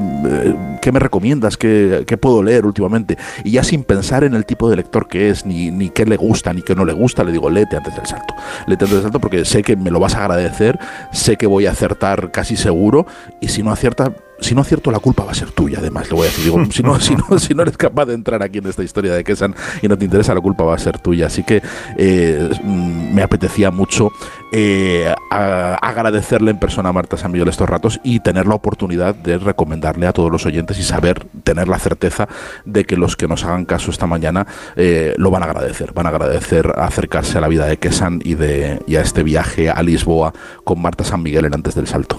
qué 0.82 0.92
me 0.92 0.98
recomiendas, 0.98 1.56
qué, 1.56 2.04
qué 2.06 2.16
puedo 2.16 2.42
leer 2.42 2.66
últimamente, 2.66 3.16
y 3.44 3.52
ya 3.52 3.64
sin 3.64 3.84
pensar 3.84 4.24
en 4.24 4.34
el 4.34 4.44
tipo 4.44 4.68
de 4.70 4.76
lector 4.76 5.08
que 5.08 5.30
es, 5.30 5.46
ni, 5.46 5.70
ni 5.70 5.90
qué 5.90 6.04
le 6.04 6.16
gusta, 6.16 6.52
ni 6.52 6.62
qué 6.62 6.74
no 6.74 6.84
le 6.84 6.92
gusta, 6.92 7.24
le 7.24 7.32
digo, 7.32 7.50
léete 7.50 7.77
antes 7.78 7.96
del 7.96 8.06
salto. 8.06 8.34
Léete 8.66 8.84
antes 8.84 8.96
del 8.96 9.02
salto 9.02 9.20
porque 9.20 9.44
sé 9.44 9.62
que 9.62 9.76
me 9.76 9.90
lo 9.90 10.00
vas 10.00 10.14
a 10.14 10.20
agradecer, 10.20 10.78
sé 11.12 11.36
que 11.36 11.46
voy 11.46 11.66
a 11.66 11.70
acertar 11.70 12.30
casi 12.30 12.56
seguro 12.56 13.06
y 13.40 13.48
si 13.48 13.62
no 13.62 13.72
acierta 13.72 14.12
si 14.40 14.54
no 14.54 14.60
acierto 14.60 14.90
la 14.90 15.00
culpa 15.00 15.24
va 15.24 15.32
a 15.32 15.34
ser 15.34 15.50
tuya, 15.50 15.78
además, 15.78 16.08
le 16.08 16.14
voy 16.14 16.26
a 16.26 16.30
decir. 16.30 16.44
Digo, 16.44 16.64
si, 16.70 16.82
no, 16.82 17.00
si, 17.00 17.16
no, 17.16 17.38
si 17.38 17.54
no 17.54 17.62
eres 17.62 17.76
capaz 17.76 18.06
de 18.06 18.14
entrar 18.14 18.42
aquí 18.42 18.58
en 18.58 18.66
esta 18.66 18.82
historia 18.82 19.12
de 19.12 19.24
Kesan 19.24 19.54
y 19.82 19.88
no 19.88 19.98
te 19.98 20.04
interesa, 20.04 20.34
la 20.34 20.40
culpa 20.40 20.64
va 20.64 20.74
a 20.74 20.78
ser 20.78 20.98
tuya. 20.98 21.26
Así 21.26 21.42
que 21.42 21.62
eh, 21.96 22.48
me 22.64 23.22
apetecía 23.22 23.70
mucho 23.70 24.12
eh, 24.52 25.12
agradecerle 25.30 26.50
en 26.50 26.58
persona 26.58 26.90
a 26.90 26.92
Marta 26.92 27.16
San 27.16 27.32
Miguel 27.32 27.48
estos 27.48 27.68
ratos 27.68 28.00
y 28.02 28.20
tener 28.20 28.46
la 28.46 28.54
oportunidad 28.54 29.14
de 29.14 29.38
recomendarle 29.38 30.06
a 30.06 30.12
todos 30.12 30.30
los 30.30 30.46
oyentes 30.46 30.78
y 30.78 30.82
saber, 30.82 31.26
tener 31.42 31.68
la 31.68 31.78
certeza 31.78 32.28
de 32.64 32.84
que 32.84 32.96
los 32.96 33.16
que 33.16 33.28
nos 33.28 33.44
hagan 33.44 33.64
caso 33.64 33.90
esta 33.90 34.06
mañana 34.06 34.46
eh, 34.76 35.14
lo 35.18 35.30
van 35.30 35.42
a 35.42 35.46
agradecer. 35.46 35.92
Van 35.92 36.06
a 36.06 36.10
agradecer 36.10 36.72
acercarse 36.76 37.38
a 37.38 37.40
la 37.40 37.48
vida 37.48 37.66
de 37.66 37.76
Kesan 37.78 38.20
y, 38.24 38.34
de, 38.34 38.80
y 38.86 38.96
a 38.96 39.00
este 39.00 39.22
viaje 39.22 39.70
a 39.70 39.82
Lisboa 39.82 40.32
con 40.64 40.80
Marta 40.80 41.04
San 41.04 41.22
Miguel 41.22 41.44
en 41.44 41.54
Antes 41.54 41.74
del 41.74 41.86
Salto. 41.86 42.18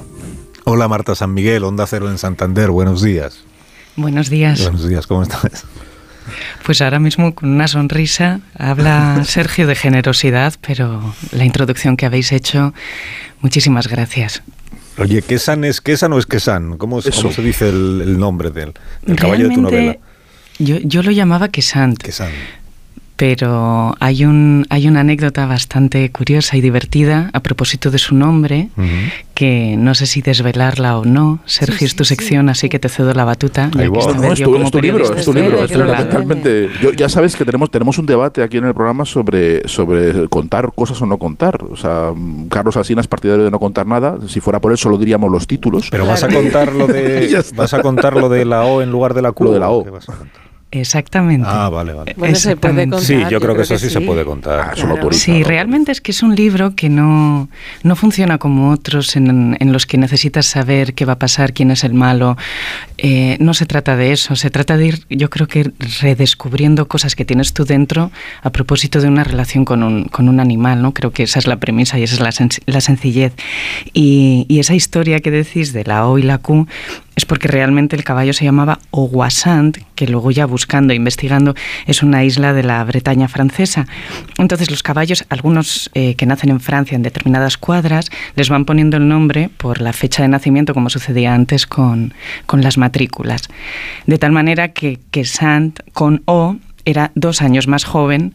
Hola 0.65 0.87
Marta 0.87 1.15
San 1.15 1.33
Miguel, 1.33 1.63
Onda 1.63 1.87
Cero 1.87 2.09
en 2.09 2.17
Santander, 2.17 2.69
buenos 2.69 3.01
días. 3.01 3.43
Buenos 3.95 4.29
días. 4.29 4.61
Buenos 4.61 4.87
días, 4.87 5.07
¿cómo 5.07 5.23
estás? 5.23 5.65
Pues 6.65 6.81
ahora 6.81 6.99
mismo 6.99 7.33
con 7.33 7.49
una 7.49 7.67
sonrisa 7.67 8.41
habla 8.57 9.23
Sergio 9.25 9.67
de 9.67 9.75
generosidad, 9.75 10.53
pero 10.61 11.15
la 11.31 11.45
introducción 11.45 11.97
que 11.97 12.05
habéis 12.05 12.31
hecho, 12.31 12.73
muchísimas 13.41 13.87
gracias. 13.87 14.43
Oye, 14.97 15.21
¿Quesan 15.21 15.63
es 15.63 15.81
Quesan 15.81 16.13
o 16.13 16.19
es 16.19 16.25
Quesan? 16.25 16.77
¿Cómo, 16.77 17.01
¿Cómo, 17.01 17.31
se 17.31 17.41
dice 17.41 17.69
el, 17.69 18.19
nombre 18.19 18.51
del 18.51 18.73
caballo 19.15 19.47
de 19.49 19.55
tu 19.55 19.61
novela? 19.61 19.97
Yo, 20.59 20.77
yo 20.77 21.01
lo 21.03 21.11
llamaba 21.11 21.47
Quesant. 21.47 21.97
Quesant 21.97 22.33
pero 23.19 23.97
hay, 23.99 24.23
un, 24.23 24.65
hay 24.69 24.87
una 24.87 25.01
anécdota 25.01 25.45
bastante 25.45 26.09
curiosa 26.09 26.55
y 26.55 26.61
divertida 26.61 27.29
a 27.33 27.41
propósito 27.41 27.91
de 27.91 27.97
su 27.97 28.15
nombre, 28.15 28.69
que 29.33 29.75
no 29.77 29.93
sé 29.93 30.05
si 30.05 30.21
desvelarla 30.21 30.97
o 30.97 31.03
no. 31.03 31.39
Sergio, 31.43 31.85
es 31.85 31.97
tu 31.97 32.05
sección, 32.05 32.47
así 32.47 32.69
que 32.69 32.79
te 32.79 32.87
cedo 32.87 33.13
la 33.13 33.25
batuta. 33.25 33.71
No, 33.75 33.81
es, 33.81 34.39
tu, 34.71 34.79
libro, 34.79 35.13
es 35.13 35.25
tu 35.25 35.33
libro. 35.33 35.67
totalmente, 35.67 36.69
ya 36.95 37.09
sabes 37.09 37.35
que 37.35 37.43
tenemos, 37.43 37.69
tenemos 37.69 37.97
un 37.97 38.05
debate 38.05 38.41
aquí 38.41 38.55
en 38.55 38.63
el 38.63 38.73
programa 38.73 39.03
sobre, 39.03 39.67
sobre 39.67 40.29
contar 40.29 40.71
cosas 40.73 41.01
o 41.01 41.05
no 41.05 41.17
contar. 41.17 41.61
O 41.69 41.75
sea, 41.75 42.13
Carlos 42.49 42.77
Asina 42.77 43.01
es 43.01 43.07
partidario 43.09 43.43
de 43.43 43.51
no 43.51 43.59
contar 43.59 43.85
nada. 43.85 44.17
Si 44.29 44.39
fuera 44.39 44.61
por 44.61 44.71
eso, 44.71 44.83
solo 44.83 44.97
diríamos 44.97 45.29
los 45.29 45.45
títulos. 45.45 45.89
Pero 45.91 46.05
vas 46.05 46.23
a 46.23 46.29
contar 46.29 46.71
lo 46.71 46.87
de, 46.87 47.43
vas 47.53 47.73
a 47.73 47.81
contar 47.81 48.13
lo 48.15 48.29
de 48.29 48.45
la 48.45 48.63
O 48.63 48.81
en 48.81 48.89
lugar 48.89 49.13
de 49.13 49.21
la 49.21 49.33
Q. 49.33 49.43
Lo 49.43 49.51
de 49.51 49.59
la 49.59 49.71
O. 49.71 49.85
Exactamente. 50.71 51.47
Ah, 51.49 51.69
vale, 51.69 51.93
vale. 51.93 52.13
Bueno, 52.15 52.35
se 52.35 52.55
puede 52.55 52.81
contar. 52.87 53.01
Sí, 53.01 53.17
yo, 53.29 53.41
creo, 53.41 53.55
que 53.55 53.63
eso 53.63 53.77
sí, 53.79 53.89
se 53.89 54.01
puede 54.01 54.23
contar. 54.23 54.59
Ah, 54.59 54.73
eso 54.75 54.85
lo 54.85 54.93
autoriza, 54.93 55.25
Sí, 55.25 55.39
¿no? 55.39 55.47
realmente 55.47 55.91
es 55.91 55.99
que 55.99 56.11
es 56.11 56.21
un 56.21 56.35
libro 56.35 56.75
que 56.75 56.89
no, 56.89 57.49
no 57.81 57.95
funciona 57.95 58.37
como 58.37 58.69
otros 58.69 59.15
en, 59.15 59.57
en 59.59 59.73
los 59.73 59.87
que 59.87 59.97
necesitas 59.97 60.45
saber 60.45 60.93
qué 60.93 61.05
va 61.05 61.13
a 61.13 61.19
pasar, 61.19 61.53
quién 61.53 61.71
es 61.71 61.83
el 61.83 61.95
malo. 61.95 62.37
Eh, 62.99 63.37
no 63.39 63.55
se 63.55 63.65
trata 63.65 63.95
de 63.95 64.11
eso, 64.11 64.35
se 64.35 64.51
trata 64.51 64.77
de 64.77 64.85
ir, 64.87 65.05
yo 65.09 65.29
creo 65.31 65.47
que 65.47 65.71
redescubriendo 66.01 66.87
cosas 66.87 67.15
que 67.15 67.25
tienes 67.25 67.53
tú 67.53 67.65
dentro 67.65 68.11
a 68.43 68.49
propósito 68.51 69.01
de 69.01 69.07
una 69.07 69.23
relación 69.23 69.65
con 69.65 69.81
un, 69.81 70.03
con 70.05 70.29
un 70.29 70.39
animal, 70.39 70.81
¿no? 70.83 70.93
Creo 70.93 71.11
que 71.11 71.23
esa 71.23 71.39
es 71.39 71.47
la 71.47 71.57
premisa 71.57 71.97
y 71.97 72.03
esa 72.03 72.13
es 72.15 72.21
la, 72.21 72.29
sen- 72.29 72.61
la 72.67 72.81
sencillez. 72.81 73.33
Y, 73.93 74.45
y 74.47 74.59
esa 74.59 74.75
historia 74.75 75.19
que 75.19 75.31
decís 75.31 75.73
de 75.73 75.83
la 75.83 76.05
O 76.07 76.17
y 76.19 76.21
la 76.23 76.37
Q 76.37 76.67
es 77.15 77.25
porque 77.25 77.47
realmente 77.47 77.95
el 77.95 78.03
caballo 78.03 78.33
se 78.33 78.45
llamaba 78.45 78.79
Ouassant, 78.91 79.77
que 79.95 80.07
luego 80.07 80.31
ya 80.31 80.45
buscando, 80.45 80.93
investigando, 80.93 81.55
es 81.85 82.03
una 82.03 82.23
isla 82.23 82.53
de 82.53 82.63
la 82.63 82.83
Bretaña 82.83 83.27
francesa. 83.27 83.87
Entonces 84.37 84.71
los 84.71 84.83
caballos, 84.83 85.25
algunos 85.29 85.89
eh, 85.93 86.15
que 86.15 86.25
nacen 86.25 86.49
en 86.49 86.59
Francia 86.59 86.95
en 86.95 87.03
determinadas 87.03 87.57
cuadras, 87.57 88.09
les 88.35 88.49
van 88.49 88.65
poniendo 88.65 88.97
el 88.97 89.07
nombre 89.07 89.49
por 89.57 89.81
la 89.81 89.93
fecha 89.93 90.23
de 90.23 90.29
nacimiento, 90.29 90.73
como 90.73 90.89
sucedía 90.89 91.33
antes 91.33 91.67
con, 91.67 92.13
con 92.45 92.61
las 92.61 92.77
matrículas. 92.77 93.49
De 94.05 94.17
tal 94.17 94.31
manera 94.31 94.69
que, 94.69 94.99
que 95.11 95.25
Sant 95.25 95.79
con 95.93 96.21
O 96.25 96.55
era 96.85 97.11
dos 97.15 97.41
años 97.41 97.67
más 97.67 97.83
joven 97.83 98.33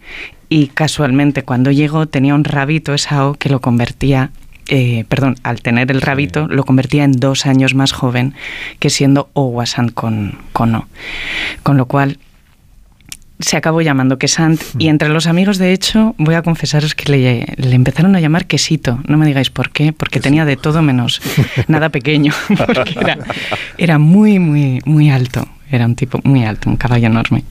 y 0.48 0.68
casualmente 0.68 1.42
cuando 1.42 1.70
llegó 1.70 2.06
tenía 2.06 2.34
un 2.34 2.44
rabito 2.44 2.94
esa 2.94 3.26
O 3.26 3.34
que 3.34 3.48
lo 3.48 3.60
convertía 3.60 4.30
eh, 4.68 5.04
perdón, 5.08 5.36
al 5.42 5.60
tener 5.60 5.90
el 5.90 6.00
rabito, 6.00 6.48
lo 6.48 6.64
convertía 6.64 7.04
en 7.04 7.12
dos 7.12 7.46
años 7.46 7.74
más 7.74 7.92
joven 7.92 8.34
que 8.78 8.90
siendo 8.90 9.28
Owasan 9.34 9.90
con, 9.90 10.38
con 10.52 10.74
O. 10.74 10.88
Con 11.62 11.76
lo 11.76 11.86
cual 11.86 12.18
se 13.40 13.56
acabó 13.56 13.82
llamando 13.82 14.18
Quesant 14.18 14.60
y 14.78 14.88
entre 14.88 15.08
los 15.08 15.26
amigos, 15.26 15.58
de 15.58 15.72
hecho, 15.72 16.14
voy 16.18 16.34
a 16.34 16.42
confesaros 16.42 16.94
que 16.94 17.10
le, 17.10 17.46
le 17.56 17.74
empezaron 17.74 18.14
a 18.16 18.20
llamar 18.20 18.46
Quesito. 18.46 19.00
No 19.06 19.18
me 19.18 19.26
digáis 19.26 19.50
por 19.50 19.70
qué, 19.70 19.92
porque 19.92 20.20
tenía 20.20 20.44
de 20.44 20.56
todo 20.56 20.82
menos 20.82 21.20
nada 21.68 21.88
pequeño, 21.90 22.32
porque 22.74 22.94
era, 22.98 23.18
era 23.76 23.98
muy, 23.98 24.38
muy, 24.38 24.80
muy 24.84 25.10
alto. 25.10 25.46
Era 25.70 25.86
un 25.86 25.96
tipo 25.96 26.20
muy 26.24 26.44
alto, 26.44 26.70
un 26.70 26.76
caballo 26.76 27.06
enorme. 27.06 27.44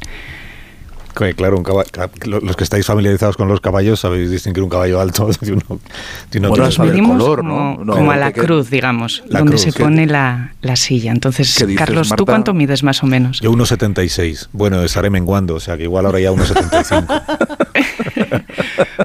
Claro, 1.13 1.57
un 1.57 1.63
caba- 1.63 1.83
ca- 1.85 2.09
lo- 2.25 2.39
los 2.39 2.55
que 2.55 2.63
estáis 2.63 2.85
familiarizados 2.85 3.37
con 3.37 3.47
los 3.47 3.61
caballos 3.61 3.99
sabéis 3.99 4.31
distinguir 4.31 4.63
un 4.63 4.69
caballo 4.69 4.99
alto 4.99 5.29
de 5.41 5.51
uno, 5.53 5.79
de 6.31 6.39
uno 6.39 6.49
Bueno, 6.49 6.63
que- 6.63 6.69
eso 6.69 6.77
sabe 6.77 6.89
el 6.89 6.95
Medimos 6.95 7.17
color, 7.23 7.39
como, 7.39 7.75
¿no? 7.79 7.85
No, 7.85 7.93
como 7.93 8.11
a 8.11 8.17
la 8.17 8.31
que- 8.31 8.41
cruz, 8.41 8.69
digamos, 8.69 9.23
La 9.27 9.39
donde 9.39 9.51
cruz, 9.53 9.61
se 9.61 9.71
pone 9.73 10.05
la, 10.07 10.53
la 10.61 10.75
silla. 10.75 11.11
Entonces, 11.11 11.55
¿Qué 11.57 11.65
dices, 11.67 11.77
Carlos, 11.79 12.07
¿tú 12.09 12.11
Marta? 12.13 12.25
cuánto 12.25 12.53
mides 12.53 12.83
más 12.83 13.03
o 13.03 13.05
menos? 13.07 13.39
Yo 13.41 13.51
1,76. 13.51 14.49
Bueno, 14.53 14.81
estaré 14.83 15.09
menguando, 15.09 15.55
o 15.55 15.59
sea 15.59 15.77
que 15.77 15.83
igual 15.83 16.05
ahora 16.05 16.19
ya 16.19 16.31
1,75. 16.31 17.23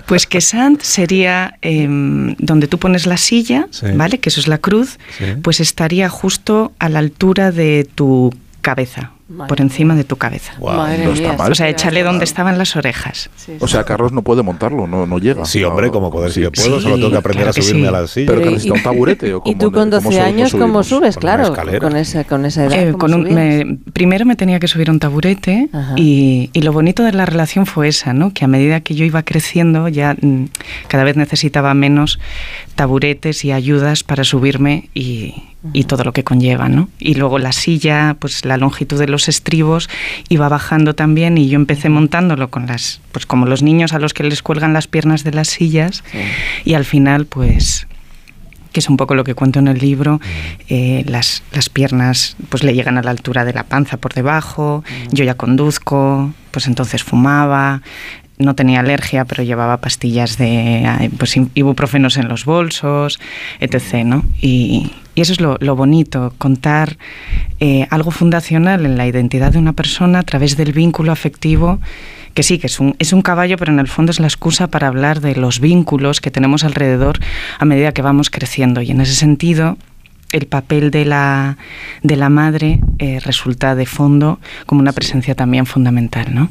Pues 0.06 0.26
que 0.26 0.40
Sant 0.40 0.80
sería 0.82 1.58
em, 1.60 2.34
donde 2.38 2.66
tú 2.66 2.78
pones 2.78 3.06
la 3.06 3.16
silla, 3.18 3.66
Sí. 3.70 3.86
¿vale? 3.94 4.18
Que 4.20 4.28
eso 4.30 4.40
es 4.40 4.48
la 4.48 4.58
cruz, 4.58 4.98
Sí. 5.18 5.24
pues 5.42 5.60
estaría 5.60 6.08
justo 6.08 6.72
a 6.78 6.88
la 6.88 6.98
altura 6.98 7.52
de 7.52 7.86
tu 7.94 8.34
cabeza, 8.62 9.12
Madre 9.28 9.48
por 9.48 9.60
encima 9.60 9.94
de 9.94 10.04
tu 10.04 10.16
cabeza. 10.16 10.54
Guau, 10.58 10.76
Madre 10.78 11.04
no 11.04 11.12
está 11.12 11.28
mía, 11.28 11.36
mal. 11.38 11.52
O 11.52 11.54
sea, 11.54 11.66
sí, 11.66 11.72
échale 11.72 12.00
sí, 12.00 12.04
donde 12.04 12.24
sí. 12.26 12.30
estaban 12.30 12.56
las 12.56 12.74
orejas. 12.76 13.28
Sí, 13.36 13.52
O 13.60 13.66
sí. 13.66 13.72
sea, 13.72 13.84
Carlos 13.84 14.10
no 14.10 14.22
puede 14.22 14.42
montarlo, 14.42 14.86
no, 14.86 15.06
no 15.06 15.18
llega. 15.18 15.44
Sí, 15.44 15.62
hombre, 15.64 15.90
como 15.90 16.10
poder 16.10 16.32
si 16.32 16.40
yo 16.40 16.50
Sí, 16.54 16.62
puedo, 16.62 16.80
solo 16.80 16.94
tengo 16.96 17.10
que 17.10 17.16
aprender 17.18 17.44
claro 17.44 17.50
a 17.58 17.62
subirme 17.62 17.82
sí. 17.82 17.86
a 17.86 17.90
la 17.90 18.06
silla. 18.06 18.26
Pero 18.28 18.40
que 18.42 18.50
necesita 18.50 18.74
un 18.74 18.82
taburete 18.82 19.34
o 19.34 19.42
Y 19.44 19.54
tú 19.56 19.70
con 19.70 19.90
cómo 19.90 20.00
12 20.00 20.08
sub- 20.12 20.20
años, 20.20 20.52
¿cómo 20.52 20.82
subes? 20.82 21.16
Con 21.16 21.20
Claro, 21.20 21.42
escalera. 21.44 21.78
con 21.78 21.96
esa, 21.96 22.24
con 22.24 22.46
esa 22.46 22.64
edad. 22.64 22.72
Eh, 22.78 22.86
¿cómo 22.92 22.98
con 22.98 23.14
un- 23.14 23.20
subías? 23.28 23.34
me- 23.36 23.78
primero 23.92 24.24
me 24.24 24.34
tenía 24.34 24.58
que 24.60 24.66
subir 24.68 24.88
a 24.88 24.92
un 24.92 24.98
taburete 24.98 25.68
y, 25.96 26.48
y 26.54 26.62
lo 26.62 26.72
bonito 26.72 27.02
de 27.02 27.12
la 27.12 27.26
relación 27.26 27.66
fue 27.66 27.88
esa, 27.88 28.12
¿no? 28.14 28.32
que 28.32 28.44
a 28.46 28.48
medida 28.48 28.80
que 28.80 28.94
yo 28.94 29.04
iba 29.04 29.22
creciendo 29.24 29.88
ya 29.88 30.16
mm, 30.20 30.44
cada 30.88 31.04
vez 31.04 31.16
necesitaba 31.16 31.74
menos 31.74 32.18
taburetes 32.74 33.44
y 33.44 33.52
ayudas 33.52 34.04
para 34.04 34.24
subirme 34.24 34.88
y, 34.94 35.34
y 35.72 35.84
todo 35.84 36.04
lo 36.04 36.12
que 36.12 36.24
conlleva. 36.24 36.68
¿no? 36.68 36.88
Y 36.98 37.14
luego 37.14 37.38
la 37.38 37.52
silla, 37.52 38.16
pues 38.18 38.44
la 38.44 38.56
longitud 38.56 38.98
de 38.98 39.08
los 39.08 39.28
estribos 39.28 39.88
iba 40.28 40.48
bajando 40.48 40.94
también 40.94 41.38
y 41.38 41.48
yo 41.48 41.56
empecé 41.56 41.88
montándolo 41.88 42.48
con 42.50 42.66
las, 42.66 43.00
pues 43.12 43.26
como 43.26 43.46
los 43.46 43.62
niños 43.62 43.92
a 43.92 43.98
los 43.98 44.14
que 44.14 44.24
les 44.24 44.42
cuelgan 44.42 44.72
las 44.72 44.86
piernas 44.86 45.24
de 45.24 45.32
las 45.32 45.48
sillas 45.48 46.04
Sí. 46.12 46.18
y 46.64 46.74
al 46.74 46.84
final 46.84 47.26
pues 47.26 47.86
que 48.72 48.80
es 48.80 48.88
un 48.88 48.96
poco 48.96 49.14
lo 49.14 49.24
que 49.24 49.34
cuento 49.34 49.58
en 49.58 49.66
el 49.66 49.78
libro, 49.78 50.20
eh, 50.68 51.02
las, 51.08 51.42
las 51.52 51.70
piernas 51.70 52.36
pues 52.50 52.62
le 52.62 52.74
llegan 52.74 52.98
a 52.98 53.02
la 53.02 53.10
altura 53.10 53.44
de 53.46 53.54
la 53.54 53.64
panza 53.64 53.96
por 53.96 54.12
debajo, 54.12 54.84
yo 55.10 55.24
ya 55.24 55.34
conduzco, 55.34 56.32
pues 56.50 56.66
entonces 56.66 57.02
fumaba, 57.02 57.80
no 58.38 58.54
tenía 58.54 58.80
alergia, 58.80 59.24
pero 59.24 59.42
llevaba 59.42 59.78
pastillas 59.78 60.36
de 60.38 60.84
eh, 60.84 61.10
pues, 61.16 61.34
ibuprofenos 61.54 62.18
en 62.18 62.28
los 62.28 62.44
bolsos, 62.44 63.18
etc. 63.60 64.04
¿no? 64.04 64.24
Y, 64.40 64.92
y 65.18 65.20
eso 65.20 65.32
es 65.32 65.40
lo, 65.40 65.56
lo 65.58 65.74
bonito, 65.74 66.32
contar 66.38 66.96
eh, 67.58 67.88
algo 67.90 68.12
fundacional 68.12 68.86
en 68.86 68.96
la 68.96 69.04
identidad 69.04 69.50
de 69.50 69.58
una 69.58 69.72
persona 69.72 70.20
a 70.20 70.22
través 70.22 70.56
del 70.56 70.70
vínculo 70.72 71.10
afectivo 71.10 71.80
que 72.34 72.44
sí, 72.44 72.60
que 72.60 72.68
es 72.68 72.78
un, 72.78 72.94
es 73.00 73.12
un 73.12 73.22
caballo, 73.22 73.56
pero 73.56 73.72
en 73.72 73.80
el 73.80 73.88
fondo 73.88 74.12
es 74.12 74.20
la 74.20 74.28
excusa 74.28 74.68
para 74.68 74.86
hablar 74.86 75.20
de 75.20 75.34
los 75.34 75.58
vínculos 75.58 76.20
que 76.20 76.30
tenemos 76.30 76.62
alrededor 76.62 77.18
a 77.58 77.64
medida 77.64 77.90
que 77.90 78.00
vamos 78.00 78.30
creciendo. 78.30 78.80
Y 78.80 78.92
en 78.92 79.00
ese 79.00 79.14
sentido, 79.14 79.76
el 80.30 80.46
papel 80.46 80.92
de 80.92 81.04
la, 81.04 81.58
de 82.04 82.14
la 82.14 82.28
madre 82.28 82.78
eh, 83.00 83.18
resulta 83.18 83.74
de 83.74 83.86
fondo 83.86 84.38
como 84.66 84.82
una 84.82 84.92
presencia 84.92 85.34
también 85.34 85.66
fundamental, 85.66 86.32
¿no? 86.32 86.48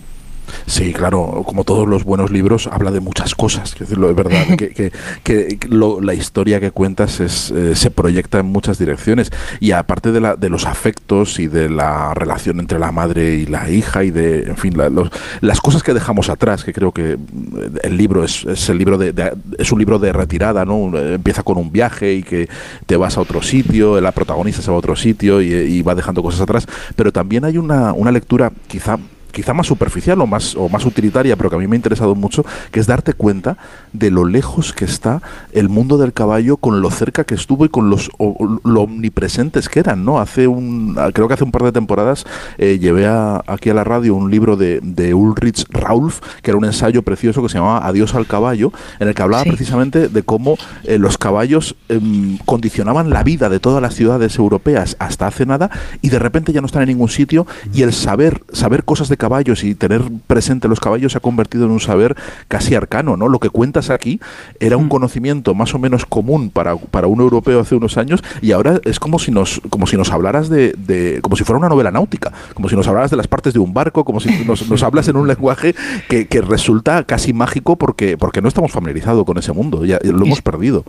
Sí, 0.66 0.94
claro, 0.94 1.44
como 1.46 1.64
todos 1.64 1.88
los 1.88 2.04
buenos 2.04 2.32
libros, 2.32 2.68
habla 2.72 2.92
de 2.92 3.00
muchas 3.00 3.36
cosas. 3.36 3.72
Quiero 3.72 3.86
decirlo, 3.86 4.10
es 4.10 4.16
verdad 4.16 4.46
que, 4.58 4.70
que- 4.70 4.92
que 5.24 5.58
lo- 5.70 6.02
la 6.02 6.14
historia 6.14 6.60
que 6.60 6.72
cuentas 6.72 7.20
es, 7.20 7.52
eh, 7.52 7.76
se 7.76 7.92
proyecta 7.92 8.40
en 8.40 8.48
muchas 8.48 8.78
direcciones. 8.80 9.32
Y 9.60 9.72
aparte 9.72 10.12
de, 10.12 10.20
la, 10.22 10.36
de 10.36 10.50
los 10.50 10.66
afectos 10.66 11.40
y 11.40 11.48
de 11.48 11.70
la 11.70 12.14
relación 12.14 12.60
entre 12.60 12.80
la 12.80 12.92
madre 12.92 13.36
y 13.36 13.46
la 13.46 13.70
hija 13.70 14.04
y 14.04 14.12
de, 14.12 14.44
en 14.44 14.58
fin, 14.58 14.78
la- 14.78 14.90
los- 14.90 15.10
las 15.42 15.62
cosas 15.62 15.84
que 15.84 15.94
dejamos 15.94 16.30
atrás, 16.30 16.64
que 16.64 16.74
creo 16.74 16.92
que 16.92 17.18
mm, 17.18 17.58
el 17.84 17.98
libro 17.98 18.24
es, 18.24 18.46
es 18.46 18.70
el 18.70 18.78
libro 18.78 18.98
de, 18.98 19.14
de- 19.14 19.34
es 19.58 19.72
un 19.72 19.80
libro 19.80 20.00
de 20.00 20.14
retirada, 20.14 20.66
¿no? 20.66 20.98
Empieza 20.98 21.44
con 21.44 21.58
un 21.58 21.72
viaje 21.72 22.14
y 22.14 22.24
que 22.24 22.48
te 22.86 22.96
vas 22.98 23.18
a 23.18 23.22
otro 23.22 23.42
sitio, 23.42 24.00
la 24.02 24.12
protagonista 24.12 24.62
se 24.62 24.70
va 24.72 24.76
a 24.76 24.80
otro 24.80 24.96
sitio 24.96 25.42
y, 25.42 25.54
y 25.54 25.82
va 25.82 25.96
dejando 25.96 26.22
cosas 26.24 26.42
atrás. 26.42 26.68
Pero 26.96 27.12
también 27.12 27.46
hay 27.46 27.58
una, 27.58 27.94
una 27.94 28.12
lectura 28.12 28.52
quizá 28.68 28.98
quizá 29.38 29.54
más 29.54 29.68
superficial 29.68 30.20
o 30.20 30.26
más, 30.26 30.56
o 30.56 30.68
más 30.68 30.84
utilitaria, 30.84 31.36
pero 31.36 31.52
que 31.52 31.58
a 31.58 31.60
mí 31.60 31.68
me 31.68 31.76
ha 31.76 31.78
interesado 31.78 32.16
mucho, 32.16 32.44
que 32.72 32.80
es 32.80 32.88
darte 32.88 33.14
cuenta 33.14 33.56
de 33.94 34.10
lo 34.10 34.26
lejos 34.26 34.74
que 34.74 34.84
está 34.86 35.22
el 35.52 35.70
mundo 35.70 36.00
del 36.00 36.12
caballo 36.12 36.58
con 36.58 36.82
lo 36.82 36.90
cerca 36.90 37.24
que 37.24 37.36
estuvo 37.36 37.64
y 37.64 37.70
con 37.70 37.92
los 37.92 38.10
o- 38.18 38.60
lo 38.64 38.82
omnipresentes 38.82 39.70
que 39.70 39.80
eran, 39.80 40.04
¿no? 40.04 40.20
Hace 40.20 40.48
un, 40.48 40.96
creo 41.14 41.28
que 41.28 41.36
hace 41.36 41.44
un 41.44 41.52
par 41.52 41.62
de 41.62 41.72
temporadas 41.72 42.26
eh, 42.58 42.80
llevé 42.80 43.06
a- 43.06 43.44
aquí 43.46 43.70
a 43.70 43.76
la 43.76 43.84
radio 43.84 44.16
un 44.16 44.32
libro 44.32 44.58
de, 44.58 44.80
de 44.82 45.14
Ulrich 45.14 45.66
Raulf, 45.70 46.20
que 46.42 46.50
era 46.50 46.58
un 46.58 46.66
ensayo 46.66 47.04
precioso 47.04 47.44
que 47.44 47.50
se 47.50 47.60
llamaba 47.60 47.86
Adiós 47.86 48.16
al 48.16 48.26
caballo, 48.26 48.72
en 49.00 49.08
el 49.08 49.14
que 49.14 49.22
hablaba 49.22 49.44
Sí. 49.44 49.50
precisamente 49.50 50.10
de 50.10 50.24
cómo 50.24 50.58
eh, 50.84 50.98
los 50.98 51.20
caballos 51.20 51.76
em, 51.90 52.40
condicionaban 52.46 53.12
la 53.12 53.22
vida 53.22 53.50
de 53.50 53.60
todas 53.60 53.84
las 53.84 53.94
ciudades 53.94 54.36
europeas 54.40 54.96
hasta 54.98 55.28
hace 55.28 55.46
nada 55.46 55.70
y 56.02 56.10
de 56.10 56.18
repente 56.18 56.52
ya 56.54 56.62
no 56.62 56.66
están 56.66 56.82
en 56.82 56.88
ningún 56.90 57.10
sitio 57.10 57.46
y 57.72 57.84
el 57.84 57.94
saber 57.94 58.42
saber 58.52 58.84
cosas 58.84 59.10
de 59.10 59.18
caballos 59.28 59.64
y 59.66 59.76
tener 59.76 60.02
presente 60.26 60.68
los 60.70 60.80
caballos 60.80 61.12
se 61.12 61.18
ha 61.18 61.22
convertido 61.22 61.66
en 61.66 61.72
un 61.72 61.80
saber 61.82 62.16
casi 62.48 62.76
arcano, 62.76 63.18
¿no? 63.18 63.28
Lo 63.28 63.40
que 63.40 63.50
cuentas 63.50 63.90
aquí 63.90 64.20
era 64.62 64.78
un 64.78 64.88
conocimiento 64.88 65.54
más 65.54 65.74
o 65.76 65.80
menos 65.80 66.06
común 66.06 66.50
para, 66.50 66.78
para 66.78 67.08
un 67.08 67.20
europeo 67.20 67.60
hace 67.60 67.76
unos 67.76 67.98
años 67.98 68.24
y 68.42 68.54
ahora 68.54 68.80
es 68.86 69.00
como 69.00 69.20
si 69.20 69.32
nos 69.32 69.60
como 69.70 69.86
si 69.86 69.98
nos 69.98 70.12
hablaras 70.12 70.48
de, 70.50 70.74
de- 70.78 71.20
como 71.22 71.36
si 71.36 71.44
fuera 71.44 71.60
una 71.60 71.68
novela 71.70 71.92
náutica, 71.92 72.32
como 72.54 72.70
si 72.70 72.76
nos 72.78 72.88
hablaras 72.88 73.12
de 73.12 73.18
las 73.18 73.28
partes 73.28 73.54
de 73.54 73.60
un 73.60 73.74
barco, 73.74 74.06
como 74.06 74.20
si 74.22 74.30
nos, 74.46 74.70
nos 74.70 74.82
hablas 74.84 75.08
en 75.10 75.18
un 75.18 75.28
lenguaje 75.28 75.76
que, 76.10 76.28
que 76.28 76.42
resulta 76.42 77.04
casi 77.04 77.34
mágico 77.34 77.76
porque 77.76 78.18
porque 78.18 78.42
no 78.42 78.48
estamos 78.48 78.72
familiarizados 78.72 79.26
con 79.26 79.38
ese 79.38 79.52
mundo, 79.52 79.84
ya 79.84 80.00
lo 80.04 80.26
hemos 80.26 80.42
perdido. 80.42 80.86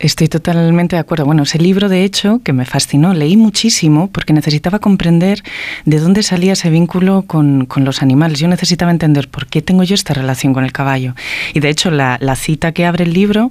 Estoy 0.00 0.28
totalmente 0.28 0.94
de 0.94 1.00
acuerdo. 1.00 1.24
Bueno, 1.24 1.42
ese 1.42 1.58
libro, 1.58 1.88
de 1.88 2.04
hecho, 2.04 2.40
que 2.44 2.52
me 2.52 2.64
fascinó, 2.64 3.14
leí 3.14 3.36
muchísimo 3.36 4.08
porque 4.12 4.32
necesitaba 4.32 4.78
comprender 4.78 5.42
de 5.86 5.98
dónde 5.98 6.22
salía 6.22 6.52
ese 6.52 6.70
vínculo 6.70 7.22
con, 7.22 7.66
con 7.66 7.84
los 7.84 8.00
animales. 8.00 8.38
Yo 8.38 8.46
necesitaba 8.46 8.92
entender 8.92 9.28
por 9.28 9.46
qué 9.46 9.60
tengo 9.60 9.82
yo 9.82 9.96
esta 9.96 10.14
relación 10.14 10.54
con 10.54 10.64
el 10.64 10.70
caballo. 10.70 11.14
Y 11.52 11.60
de 11.60 11.70
hecho, 11.70 11.90
la, 11.90 12.16
la 12.20 12.36
cita 12.36 12.70
que 12.70 12.86
abre 12.86 13.04
el 13.04 13.12
libro 13.12 13.50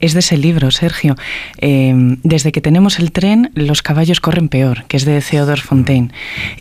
es 0.00 0.14
de 0.14 0.20
ese 0.20 0.38
libro, 0.38 0.70
Sergio. 0.70 1.14
Eh, 1.58 1.94
desde 2.22 2.52
que 2.52 2.62
tenemos 2.62 2.98
el 2.98 3.12
tren, 3.12 3.50
los 3.54 3.82
caballos 3.82 4.20
corren 4.20 4.48
peor, 4.48 4.84
que 4.88 4.96
es 4.96 5.04
de 5.04 5.20
Theodore 5.20 5.60
Fontaine. 5.60 6.10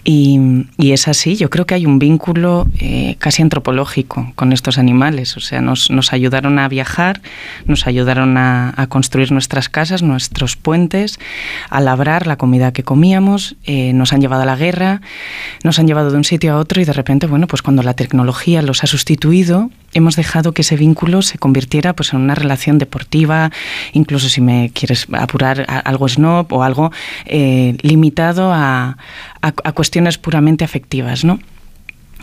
Y, 0.04 0.66
y 0.78 0.92
es 0.92 1.08
así, 1.08 1.38
yo 1.38 1.50
creo 1.50 1.66
que 1.66 1.76
hay 1.76 1.86
un 1.86 2.00
vínculo 2.00 2.68
eh, 2.80 3.16
casi 3.18 3.42
antropológico 3.42 4.34
con 4.36 4.52
estos 4.52 4.78
animales. 4.78 5.38
O 5.38 5.40
sea, 5.40 5.62
nos, 5.62 5.90
nos 5.90 6.12
ayudaron 6.12 6.60
a 6.60 6.68
viajar, 6.68 7.22
nos 7.66 7.88
ayudaron 7.88 8.38
a, 8.38 8.74
a 8.76 8.88
construir 8.88 9.21
construir 9.22 9.32
nuestras 9.34 9.70
casas, 9.70 10.02
nuestros 10.02 10.56
puentes, 10.56 11.20
a 11.70 11.80
labrar 11.80 12.26
la 12.26 12.38
comida 12.38 12.72
que 12.74 12.84
comíamos, 12.84 13.56
eh, 13.66 13.94
nos 13.94 14.14
han 14.14 14.22
llevado 14.22 14.42
a 14.42 14.46
la 14.46 14.56
guerra, 14.56 15.02
nos 15.64 15.78
han 15.78 15.86
llevado 15.86 16.10
de 16.10 16.18
un 16.18 16.24
sitio 16.24 16.54
a 16.54 16.58
otro 16.58 16.82
y 16.82 16.86
de 16.86 16.94
repente, 16.94 17.28
bueno, 17.28 17.46
pues 17.46 17.62
cuando 17.62 17.84
la 17.84 17.94
tecnología 17.94 18.64
los 18.64 18.84
ha 18.84 18.88
sustituido, 18.88 19.70
hemos 19.94 20.16
dejado 20.16 20.54
que 20.54 20.64
ese 20.64 20.76
vínculo 20.76 21.22
se 21.22 21.38
convirtiera 21.38 21.94
pues 21.94 22.14
en 22.14 22.22
una 22.22 22.34
relación 22.34 22.80
deportiva, 22.80 23.52
incluso 23.94 24.28
si 24.28 24.42
me 24.42 24.72
quieres 24.74 25.06
apurar 25.12 25.66
algo 25.86 26.08
snob 26.08 26.52
o 26.52 26.64
algo 26.64 26.92
eh, 27.26 27.78
limitado 27.84 28.52
a, 28.52 28.98
a, 29.42 29.48
a 29.48 29.72
cuestiones 29.74 30.18
puramente 30.18 30.64
afectivas, 30.64 31.24
¿no? 31.24 31.40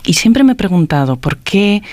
Y 0.03 0.13
siempre 0.13 0.43
me 0.43 0.53
he 0.53 0.55
preguntado 0.55 1.17
por 1.17 1.37
qué 1.37 1.83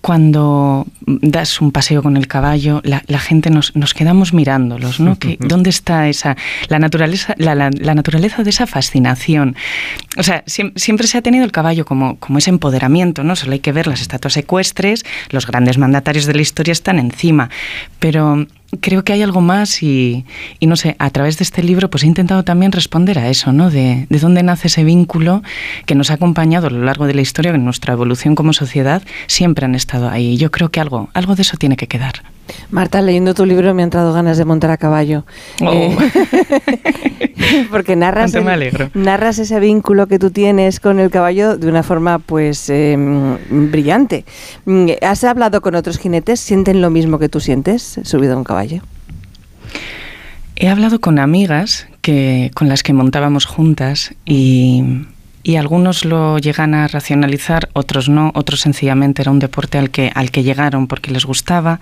cuando 0.00 0.86
das 1.06 1.60
un 1.60 1.72
paseo 1.72 2.02
con 2.02 2.16
el 2.16 2.26
caballo, 2.26 2.82
la, 2.84 3.18
gente 3.18 3.50
nos, 3.50 3.74
nos, 3.74 3.94
quedamos 3.94 4.32
mirándolos, 4.34 5.00
¿no? 5.00 5.16
¿Dónde 5.40 5.70
está 5.70 6.08
esa 6.08 6.36
la 6.68 6.78
naturaleza, 6.78 7.34
la, 7.38 7.54
la, 7.54 7.94
naturaleza 7.94 8.42
de 8.42 8.50
esa 8.50 8.66
fascinación? 8.66 9.56
O 10.18 10.22
sea, 10.22 10.44
siempre, 10.46 11.06
se 11.06 11.18
ha 11.18 11.22
tenido 11.22 11.44
el 11.44 11.52
caballo 11.52 11.84
como, 11.84 12.16
como 12.16 12.38
ese 12.38 12.50
empoderamiento, 12.50 13.24
¿no? 13.24 13.36
Solo 13.36 13.52
hay 13.52 13.60
que 13.60 13.72
ver 13.72 13.86
las 13.86 14.00
estatuas 14.00 14.36
ecuestres, 14.36 15.04
los 15.30 15.46
grandes 15.46 15.78
mandatarios 15.78 16.26
de 16.26 16.34
la 16.34 16.42
historia 16.42 16.72
están 16.72 16.98
encima, 16.98 17.48
pero 17.98 18.46
creo 18.80 19.04
que 19.04 19.12
hay 19.12 19.22
algo 19.22 19.40
más 19.40 19.82
y, 19.82 20.24
y, 20.58 20.66
no 20.66 20.76
sé, 20.76 20.96
a 20.98 21.10
través 21.10 21.38
de 21.38 21.44
este 21.44 21.62
libro 21.62 21.90
pues 21.90 22.04
he 22.04 22.06
intentado 22.06 22.44
también 22.44 22.72
responder 22.72 23.18
a 23.18 23.28
eso, 23.28 23.52
¿no? 23.52 23.70
De, 23.70 24.06
de, 24.08 24.18
dónde 24.18 24.42
nace 24.42 24.68
ese 24.68 24.84
vínculo 24.84 25.42
que 25.86 25.94
nos 25.94 26.10
ha 26.10 26.14
acompañado 26.14 26.66
a 26.66 26.70
lo 26.70 26.84
largo 26.84 27.06
de 27.06 27.14
la 27.14 27.22
historia, 27.22 27.52
en 27.52 27.64
nuestra 27.64 27.92
evolución 27.92 28.34
como 28.34 28.52
sociedad 28.52 29.02
siempre 29.26 29.64
han 29.64 29.74
estado 29.74 30.08
ahí. 30.08 30.36
Yo 30.36 30.50
creo 30.50 30.70
que 30.70 30.80
algo, 30.80 31.08
algo 31.14 31.34
de 31.34 31.42
eso 31.42 31.56
tiene 31.56 31.76
que 31.76 31.86
quedar. 31.86 32.33
Marta, 32.70 33.00
leyendo 33.02 33.34
tu 33.34 33.46
libro 33.46 33.74
me 33.74 33.82
han 33.82 33.86
entrado 33.86 34.12
ganas 34.12 34.36
de 34.36 34.44
montar 34.44 34.70
a 34.70 34.76
caballo. 34.76 35.24
Oh. 35.62 35.72
Eh, 35.72 35.96
porque 37.70 37.96
narras, 37.96 38.34
narras 38.94 39.38
ese 39.38 39.60
vínculo 39.60 40.06
que 40.06 40.18
tú 40.18 40.30
tienes 40.30 40.80
con 40.80 40.98
el 41.00 41.10
caballo 41.10 41.56
de 41.56 41.68
una 41.68 41.82
forma 41.82 42.18
pues 42.18 42.68
em, 42.70 43.38
brillante. 43.70 44.24
Mm, 44.64 44.88
¿Has 45.02 45.24
hablado 45.24 45.60
con 45.60 45.74
otros 45.74 45.98
jinetes? 45.98 46.40
¿Sienten 46.40 46.80
lo 46.80 46.90
mismo 46.90 47.18
que 47.18 47.28
tú 47.28 47.40
sientes 47.40 48.00
subido 48.02 48.34
a 48.34 48.36
un 48.36 48.44
caballo? 48.44 48.82
He 50.56 50.68
hablado 50.68 51.00
con 51.00 51.18
amigas 51.18 51.88
que, 52.00 52.50
con 52.54 52.68
las 52.68 52.82
que 52.82 52.92
montábamos 52.92 53.44
juntas 53.44 54.14
y 54.24 55.04
y 55.44 55.56
algunos 55.56 56.06
lo 56.06 56.38
llegan 56.38 56.74
a 56.74 56.88
racionalizar, 56.88 57.68
otros 57.74 58.08
no, 58.08 58.32
otros 58.34 58.60
sencillamente 58.60 59.22
era 59.22 59.30
un 59.30 59.38
deporte 59.38 59.78
al 59.78 59.90
que, 59.90 60.10
al 60.14 60.30
que 60.30 60.42
llegaron 60.42 60.86
porque 60.86 61.10
les 61.12 61.26
gustaba, 61.26 61.80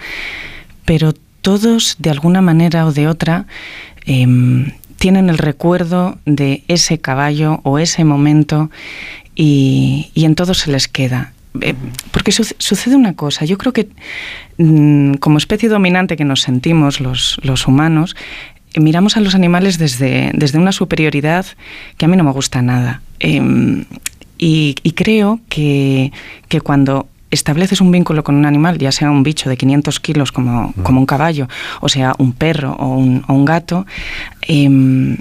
pero 0.84 1.14
todos 1.40 1.96
de 2.00 2.10
alguna 2.10 2.42
manera 2.42 2.84
o 2.86 2.92
de 2.92 3.06
otra 3.06 3.46
em, 4.04 4.72
tienen 4.98 5.30
el 5.30 5.38
recuerdo 5.38 6.18
de 6.26 6.64
ese 6.66 6.98
caballo 6.98 7.60
o 7.62 7.78
ese 7.78 8.04
momento 8.04 8.70
y, 9.34 10.10
en 10.14 10.34
todo 10.34 10.54
se 10.54 10.70
les 10.70 10.88
queda. 10.88 11.32
Eh, 11.60 11.74
porque 12.12 12.32
sucede 12.32 12.96
una 12.96 13.14
cosa, 13.14 13.44
yo 13.44 13.58
creo 13.58 13.72
que 13.72 13.90
mm, 14.58 15.14
como 15.14 15.38
especie 15.38 15.68
dominante 15.68 16.16
que 16.16 16.24
nos 16.24 16.40
sentimos 16.40 17.00
los, 17.00 17.38
los 17.42 17.68
humanos, 17.68 18.16
miramos 18.80 19.16
a 19.16 19.20
los 19.20 19.34
animales 19.34 19.78
desde, 19.78 20.30
desde 20.34 20.58
una 20.58 20.72
superioridad 20.72 21.46
que 21.96 22.06
a 22.06 22.08
mí 22.08 22.16
no 22.16 22.24
me 22.24 22.32
gusta 22.32 22.62
nada. 22.62 23.02
Em, 23.18 23.84
y, 24.38 24.74
creo 24.96 25.38
que, 25.48 26.10
que, 26.48 26.60
cuando 26.60 27.06
estableces 27.30 27.80
un 27.80 27.92
vínculo 27.92 28.24
con 28.24 28.34
un 28.34 28.44
animal, 28.44 28.78
ya 28.78 28.90
sea 28.90 29.10
un 29.10 29.22
bicho 29.22 29.48
de 29.48 29.56
500 29.56 30.00
kilos 30.00 30.32
como, 30.32 30.74
como 30.82 30.98
un 30.98 31.06
caballo, 31.06 31.48
o 31.80 31.88
sea 31.88 32.14
un 32.18 32.32
perro 32.32 32.72
o 32.72 32.96
un, 32.96 33.24
o 33.28 33.34
un 33.34 33.44
gato, 33.44 33.86
em, 34.42 35.18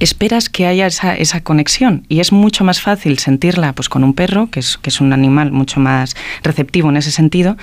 esperas 0.00 0.48
que 0.48 0.66
haya 0.66 0.86
esa, 0.88 1.14
esa, 1.14 1.40
conexión 1.40 2.04
y 2.08 2.18
es 2.18 2.32
mucho 2.32 2.64
más 2.64 2.80
fácil 2.80 3.18
sentirla 3.20 3.72
pues 3.74 3.88
con 3.88 4.02
un 4.02 4.12
perro, 4.12 4.50
que 4.50 4.58
es, 4.58 4.76
que 4.76 4.90
es 4.90 5.00
un 5.00 5.12
animal 5.12 5.52
mucho 5.52 5.78
más 5.78 6.16
receptivo 6.42 6.90
en 6.90 6.96
ese 6.96 7.12
sentido, 7.12 7.56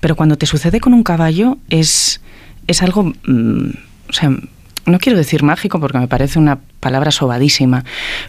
pero 0.00 0.14
cuando 0.14 0.38
te 0.38 0.46
sucede 0.46 0.78
con 0.78 0.94
un 0.94 1.02
caballo 1.02 1.58
es, 1.68 2.20
es 2.68 2.82
algo... 2.82 3.12
Mm, 3.26 3.70
o 4.10 4.12
sea, 4.12 4.30
no 4.86 4.98
quiero 4.98 5.16
decir 5.16 5.42
mágico 5.42 5.80
porque 5.80 5.98
me 5.98 6.08
parece 6.08 6.38
una 6.38 6.58
palabra 6.80 7.10
sobadísima, 7.10 7.84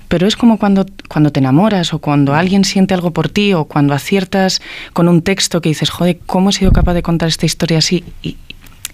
pero 0.07 0.27
es 0.27 0.35
como 0.35 0.57
cuando, 0.57 0.85
cuando 1.09 1.31
te 1.31 1.39
enamoras 1.39 1.93
o 1.93 1.99
cuando 1.99 2.35
alguien 2.35 2.63
siente 2.63 2.93
algo 2.93 3.11
por 3.11 3.29
ti 3.29 3.53
o 3.53 3.65
cuando 3.65 3.93
aciertas 3.93 4.61
con 4.93 5.07
un 5.07 5.21
texto 5.21 5.61
que 5.61 5.69
dices, 5.69 5.89
joder, 5.89 6.19
¿cómo 6.25 6.49
he 6.49 6.53
sido 6.53 6.71
capaz 6.71 6.93
de 6.93 7.01
contar 7.01 7.29
esta 7.29 7.45
historia 7.45 7.79
así? 7.79 8.03
Y, 8.21 8.37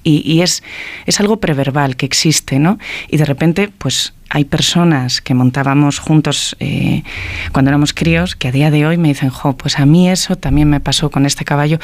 y, 0.03 0.41
es, 0.41 0.63
es 1.05 1.19
algo 1.19 1.41
preverbal 1.41 1.97
que 1.97 2.05
existe, 2.05 2.59
¿no? 2.59 2.79
Y 3.09 3.17
de 3.17 3.25
repente, 3.25 3.69
pues 3.77 4.13
hay 4.29 4.45
personas 4.45 5.19
que 5.19 5.33
montábamos 5.33 5.99
juntos 5.99 6.55
eh, 6.61 7.03
cuando 7.51 7.71
éramos 7.71 7.93
críos 7.93 8.35
que 8.35 8.47
a 8.47 8.51
día 8.53 8.71
de 8.71 8.85
hoy 8.85 8.97
me 8.97 9.09
dicen, 9.09 9.29
jo, 9.29 9.57
pues 9.57 9.79
a 9.79 9.85
mí 9.85 10.09
eso 10.09 10.37
también 10.37 10.69
me 10.69 10.79
pasó 10.79 11.09
con 11.09 11.25
este 11.25 11.43
caballo, 11.43 11.79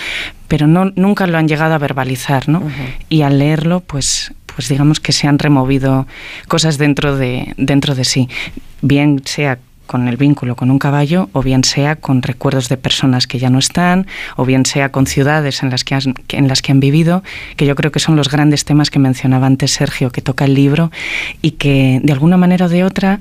pero 0.48 0.68
no, 0.68 0.92
nunca 0.96 1.28
lo 1.28 1.38
han 1.38 1.50
llegado 1.50 1.74
a 1.74 1.78
verbalizar, 1.80 2.48
¿no? 2.48 2.63
Y 3.10 3.24
al 3.24 3.39
leerlo, 3.39 3.82
pues 3.82 4.32
pues 4.56 4.70
digamos 4.70 5.00
que 5.00 5.12
se 5.12 5.28
han 5.28 5.39
removido 5.39 6.08
cosas 6.48 6.78
dentro 6.78 7.18
de, 7.18 7.54
dentro 7.58 7.96
de 7.96 8.04
sí, 8.04 8.30
bien 8.82 9.22
sea 9.26 9.60
con 9.88 10.08
el 10.08 10.18
vínculo 10.18 10.56
con 10.56 10.72
un 10.72 10.80
caballo 10.80 11.30
o 11.34 11.44
bien 11.44 11.63
sea 11.63 11.96
con 11.98 12.22
recuerdos 12.22 12.70
de 12.70 12.78
personas 12.78 13.28
que 13.28 13.38
ya 13.38 13.50
no 13.50 13.60
están 13.60 14.08
o 14.38 14.46
bien 14.46 14.66
sea 14.66 14.89
con 14.89 15.08
ciudades 15.08 15.62
en 15.62 15.70
las 15.70 15.84
que 15.84 15.96
han, 15.96 16.16
en 16.30 16.48
las 16.48 16.62
que 16.62 16.72
han 16.72 16.80
vivido, 16.80 17.24
que 17.58 17.66
yo 17.66 17.76
creo 17.76 17.92
que 17.92 18.00
son 18.00 18.16
los 18.16 18.30
grandes 18.30 18.66
temas 18.66 18.89
que 18.89 19.00
mencionaba 19.00 19.46
antes 19.46 19.72
Sergio, 19.72 20.10
que 20.12 20.22
toca 20.22 20.46
el 20.46 20.54
libro 20.54 20.92
y 21.42 21.52
que 21.52 22.00
de 22.04 22.13
alguna 22.13 22.38
manera 22.38 22.66
o 22.66 22.70
de 22.70 22.84
otra 22.84 23.20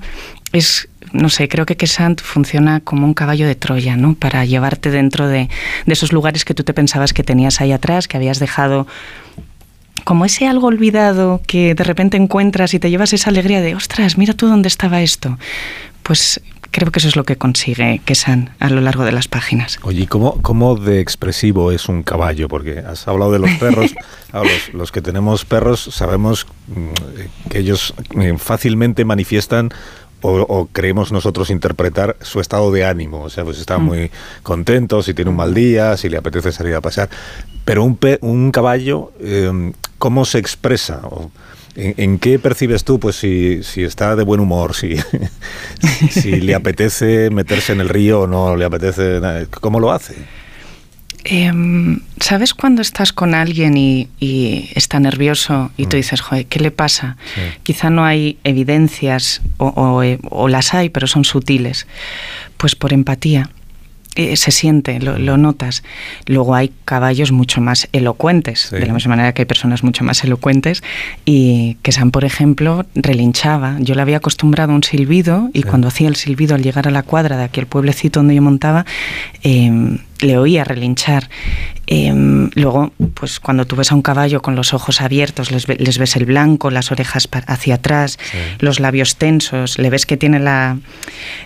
es 0.53 0.88
no 1.12 1.29
sé, 1.29 1.47
creo 1.47 1.66
que 1.66 1.77
Kesant 1.77 2.23
funciona 2.23 2.81
como 2.81 3.05
un 3.05 3.12
caballo 3.12 3.47
de 3.47 3.55
Troya, 3.55 3.97
¿no? 3.99 4.14
Para 4.14 4.47
llevarte 4.47 4.90
dentro 4.90 5.29
de, 5.29 5.51
de 5.85 5.92
esos 5.92 6.11
lugares 6.11 6.47
que 6.47 6.55
tú 6.55 6.64
te 6.64 6.73
pensabas 6.73 7.12
que 7.12 7.23
tenías 7.23 7.61
ahí 7.61 7.71
atrás, 7.71 8.09
que 8.09 8.16
habías 8.16 8.38
dejado 8.38 8.87
como 10.05 10.25
ese 10.25 10.47
algo 10.47 10.67
olvidado 10.69 11.41
que 11.47 11.75
de 11.75 11.85
repente 11.85 12.17
encuentras 12.17 12.75
y 12.75 12.79
te 12.79 12.91
llevas 12.91 13.12
esa 13.12 13.31
alegría 13.31 13.61
de, 13.61 13.75
ostras, 13.75 14.19
mira 14.19 14.35
tú 14.35 14.49
dónde 14.49 14.69
estaba 14.69 15.03
esto. 15.03 15.38
Pues 16.03 16.41
creo 16.73 16.91
que 16.91 16.99
eso 16.99 17.09
es 17.09 17.17
lo 17.17 17.25
que 17.25 17.37
consigue 17.37 18.01
Kesan 18.05 18.51
a 18.59 18.69
lo 18.71 18.81
largo 18.81 19.05
de 19.05 19.12
las 19.12 19.29
páginas. 19.29 19.79
Oye, 19.83 20.09
¿cómo, 20.09 20.41
¿cómo 20.43 20.75
de 20.75 21.01
expresivo 21.01 21.71
es 21.71 21.88
un 21.88 22.03
caballo? 22.03 22.49
Porque 22.49 22.79
has 22.81 23.07
hablado 23.07 23.31
de 23.31 23.38
los 23.38 23.51
perros. 23.53 23.95
los, 24.33 24.75
los, 24.75 24.93
que 24.93 25.03
tenemos 25.03 25.45
perros 25.45 25.88
sabemos 25.93 26.47
mm, 26.69 27.49
que 27.51 27.59
ellos 27.59 27.95
eh, 28.19 28.35
fácilmente 28.38 29.05
manifiestan 29.05 29.71
o, 30.22 30.68
creemos 30.72 31.12
nosotros 31.12 31.50
interpretar 31.50 32.16
su 32.20 32.40
estado 32.40 32.72
de 32.72 32.85
ánimo. 32.85 33.22
O 33.22 33.30
sea, 33.30 33.44
pues 33.44 33.58
está 33.58 33.78
mm. 33.78 33.85
muy 33.85 34.11
contento, 34.42 35.02
si 35.02 35.14
tiene 35.14 35.30
un 35.30 35.37
mal 35.37 35.54
día, 35.54 35.96
si 35.96 36.08
le 36.08 36.16
apetece 36.16 36.52
salir 36.52 36.74
a 36.74 36.80
pasear. 36.80 37.08
Pero 37.64 37.85
un, 37.85 37.98
un 38.20 38.50
caballo, 38.50 39.12
em, 39.20 39.72
¿cómo 39.98 40.24
se 40.24 40.38
expresa? 40.38 41.00
¿En, 41.74 42.18
qué 42.18 42.38
percibes 42.38 42.85
tú, 42.85 43.00
pues, 43.00 43.16
si, 43.16 43.62
si 43.62 43.82
está 43.82 44.14
de 44.14 44.24
buen 44.24 44.40
humor, 44.40 44.74
si, 44.74 44.96
si 46.11 46.40
le 46.40 46.54
apetece 46.56 47.30
meterse 47.30 47.72
en 47.72 47.80
el 47.80 47.88
río 47.88 48.22
o 48.22 48.26
no 48.26 48.56
le 48.56 48.64
apetece? 48.64 49.20
¿Cómo 49.61 49.80
lo 49.80 49.90
hace? 49.90 50.14
Em, 51.24 52.00
¿Sabes 52.20 52.54
cuando 52.54 52.82
estás 52.82 53.12
con 53.12 53.35
alguien 53.35 53.76
y, 53.76 54.08
está 54.74 54.98
nervioso 55.00 55.70
y 55.76 55.87
tú 55.87 55.96
mm. 55.96 56.00
dices, 56.00 56.20
joder, 56.20 56.46
¿qué 56.46 56.61
le 56.61 56.70
pasa? 56.70 57.16
Quizá 57.62 57.90
no 57.90 58.04
hay 58.04 58.38
evidencias 58.44 59.40
o, 59.58 60.48
las 60.48 60.74
hay, 60.74 60.88
pero 60.88 61.06
son 61.06 61.24
sutiles. 61.24 61.87
Pues 62.56 62.76
por 62.76 62.92
empatía. 62.92 63.50
Eh, 64.14 64.37
se 64.37 64.50
siente, 64.50 65.00
lo, 65.00 65.38
notas. 65.38 65.82
Luego 66.26 66.54
hay 66.54 66.70
caballos 66.85 67.32
mucho 67.32 67.62
más 67.62 67.88
elocuentes, 67.92 68.70
de 68.70 68.85
la 68.85 68.92
misma 68.92 69.16
manera 69.16 69.32
que 69.32 69.40
hay 69.40 69.46
personas 69.46 69.82
mucho 69.82 70.04
más 70.04 70.22
elocuentes, 70.22 70.82
y 71.24 71.78
que 71.80 71.92
San, 71.92 72.11
por 72.11 72.26
ejemplo, 72.26 72.85
relinchaba. 72.94 73.78
Yo 73.80 73.94
le 73.94 74.02
había 74.02 74.18
acostumbrado 74.18 74.72
a 74.72 74.74
un 74.74 74.82
silbido, 74.82 75.48
y 75.54 75.62
cuando 75.62 75.88
hacía 75.88 76.08
el 76.08 76.16
silbido 76.16 76.54
al 76.54 76.62
llegar 76.62 76.87
a 76.88 76.90
la 76.90 77.02
cuadra 77.02 77.38
de 77.38 77.44
aquel 77.44 77.66
pueblecito 77.66 78.20
donde 78.20 78.35
yo 78.35 78.42
montaba, 78.42 78.85
eh, 79.44 79.98
le 80.22 80.38
oía 80.38 80.64
relinchar. 80.64 81.28
Em, 81.87 82.48
luego, 82.54 82.92
pues 83.14 83.40
cuando 83.40 83.66
tú 83.66 83.76
ves 83.76 83.92
a 83.92 83.94
un 83.94 84.02
caballo 84.02 84.40
con 84.40 84.54
los 84.54 84.72
ojos 84.72 85.00
abiertos, 85.00 85.50
les, 85.50 85.66
ves 85.98 86.16
el 86.16 86.24
blanco, 86.24 86.70
las 86.70 86.90
orejas 86.92 87.28
hacia 87.46 87.74
atrás, 87.74 88.18
los 88.61 88.80
labios 88.80 89.16
tensos, 89.16 89.78
le 89.78 89.90
ves 89.90 90.06
que 90.06 90.16
tiene 90.16 90.38
la, 90.38 90.78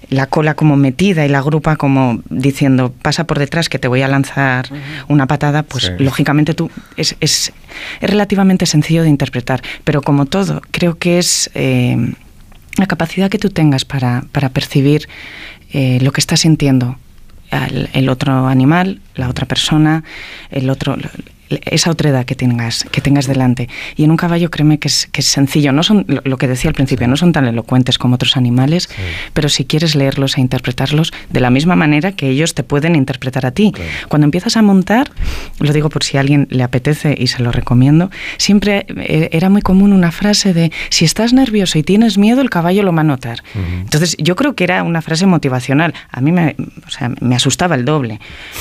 la, 0.09 0.27
cola 0.27 0.55
como 0.55 0.77
metida 0.77 1.25
y 1.25 1.29
la 1.29 1.41
grupa 1.41 1.77
como 1.77 2.21
diciendo, 2.29 2.93
pasa 3.03 3.25
por 3.25 3.39
detrás 3.39 3.69
que 3.69 3.79
te 3.79 3.89
voy 3.89 4.03
a 4.03 4.09
lanzar 4.09 4.69
una 5.09 5.27
patada, 5.27 5.63
pues 5.63 5.91
lógicamente 5.99 6.55
tú 6.55 6.71
es, 6.97 7.17
es, 7.21 7.53
es, 8.01 8.11
relativamente 8.11 8.67
sencillo 8.67 9.03
de 9.03 9.09
interpretar. 9.09 9.63
Pero 9.85 10.03
como 10.03 10.27
todo, 10.27 10.61
creo 10.71 10.99
que 10.99 11.19
es 11.19 11.51
em, 11.55 12.15
la 12.77 12.87
capacidad 12.87 13.31
que 13.31 13.39
tú 13.39 13.51
tengas 13.51 13.85
para, 13.85 14.25
para 14.33 14.51
percibir 14.51 15.09
eh, 15.73 15.99
lo 16.03 16.13
que 16.13 16.21
estás 16.21 16.41
sintiendo 16.41 16.99
el 17.51 18.09
otro 18.09 18.47
animal, 18.49 19.01
la 19.15 19.29
otra 19.29 19.47
persona, 19.47 20.05
el 20.51 20.71
otro, 20.71 20.97
esa 21.49 21.91
otredad 21.91 22.25
que 22.25 22.35
tengas, 22.35 22.85
que 22.91 23.01
tengas 23.01 23.27
delante. 23.27 23.69
Y 23.97 24.05
en 24.05 24.11
un 24.11 24.17
caballo, 24.17 24.51
créeme 24.51 24.79
que 24.79 24.89
es, 24.89 25.09
que 25.13 25.21
es 25.21 25.27
sencillo. 25.27 25.73
No 25.73 25.83
son, 25.83 26.05
lo, 26.09 26.37
que 26.39 26.49
decía 26.49 26.69
al 26.69 26.75
principio, 26.75 27.07
no 27.09 27.17
son 27.17 27.33
tan 27.33 27.47
elocuentes 27.47 27.99
como 27.99 28.15
otros 28.17 28.37
animales, 28.37 28.89
pero 29.33 29.49
si 29.49 29.65
quieres 29.65 29.95
leerlos 29.95 30.37
e 30.39 30.41
interpretarlos 30.41 31.13
de 31.31 31.41
la 31.41 31.51
misma 31.51 31.77
manera 31.77 32.13
que 32.13 32.29
ellos 32.29 32.55
te 32.55 32.63
pueden 32.63 32.97
interpretar 32.97 33.47
a 33.47 33.51
ti. 33.51 33.73
Cuando 34.09 34.25
empiezas 34.25 34.57
a 34.57 34.63
montar, 34.63 35.11
lo 35.61 35.73
digo 35.73 35.89
por 35.89 36.05
si 36.05 36.17
a 36.17 36.21
alguien 36.21 36.49
le 36.51 36.63
apetece 36.63 37.15
y 37.19 37.29
se 37.29 37.43
lo 37.43 37.53
recomiendo, 37.53 38.11
siempre 38.39 38.87
eh, 38.97 39.29
era 39.33 39.49
muy 39.49 39.63
común 39.63 39.93
una 39.93 40.13
frase 40.13 40.53
de 40.53 40.73
si 40.91 41.05
estás 41.05 41.33
nervioso 41.33 41.79
y 41.79 41.83
tienes 41.83 42.19
miedo, 42.19 42.41
el 42.41 42.51
caballo 42.51 42.83
lo 42.83 42.93
va 42.93 43.01
a 43.01 43.05
notar. 43.05 43.43
Entonces, 43.81 44.17
yo 44.19 44.37
creo 44.37 44.55
que 44.55 44.65
era 44.65 44.83
una 44.83 45.03
frase 45.03 45.27
motivacional. 45.27 45.95
A 46.11 46.21
mí 46.21 46.33
me, 46.33 46.57
o 46.87 46.91
sea, 46.91 47.11
me 47.21 47.35
asustaba 47.35 47.75
el 47.75 47.85
doble, 47.85 48.21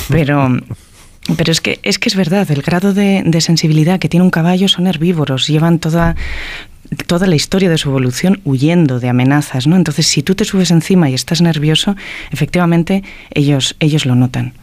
pero 0.10 0.50
Pero 1.38 1.52
es 1.52 1.60
que, 1.60 1.80
es 1.84 1.98
que 1.98 2.10
es 2.10 2.16
verdad, 2.16 2.50
el 2.52 2.62
grado 2.62 2.94
de, 2.94 3.24
sensibilidad 3.42 4.00
que 4.00 4.10
tiene 4.10 4.24
un 4.24 4.30
caballo 4.30 4.68
son 4.68 4.86
herbívoros, 4.86 5.48
llevan 5.48 5.80
toda, 5.80 6.16
toda 7.08 7.26
la 7.26 7.36
historia 7.36 7.70
de 7.70 7.78
su 7.78 7.90
evolución 7.90 8.42
huyendo 8.46 9.00
de 9.00 9.10
amenazas, 9.10 9.66
¿no? 9.66 9.76
Entonces, 9.76 10.06
si 10.06 10.22
tú 10.22 10.36
te 10.36 10.46
subes 10.46 10.70
encima 10.70 11.10
y 11.10 11.16
estás 11.16 11.42
nervioso, 11.42 11.96
efectivamente 12.32 13.04
ellos, 13.32 13.76
ellos 13.80 14.06
lo 14.06 14.16
notan. 14.16 14.54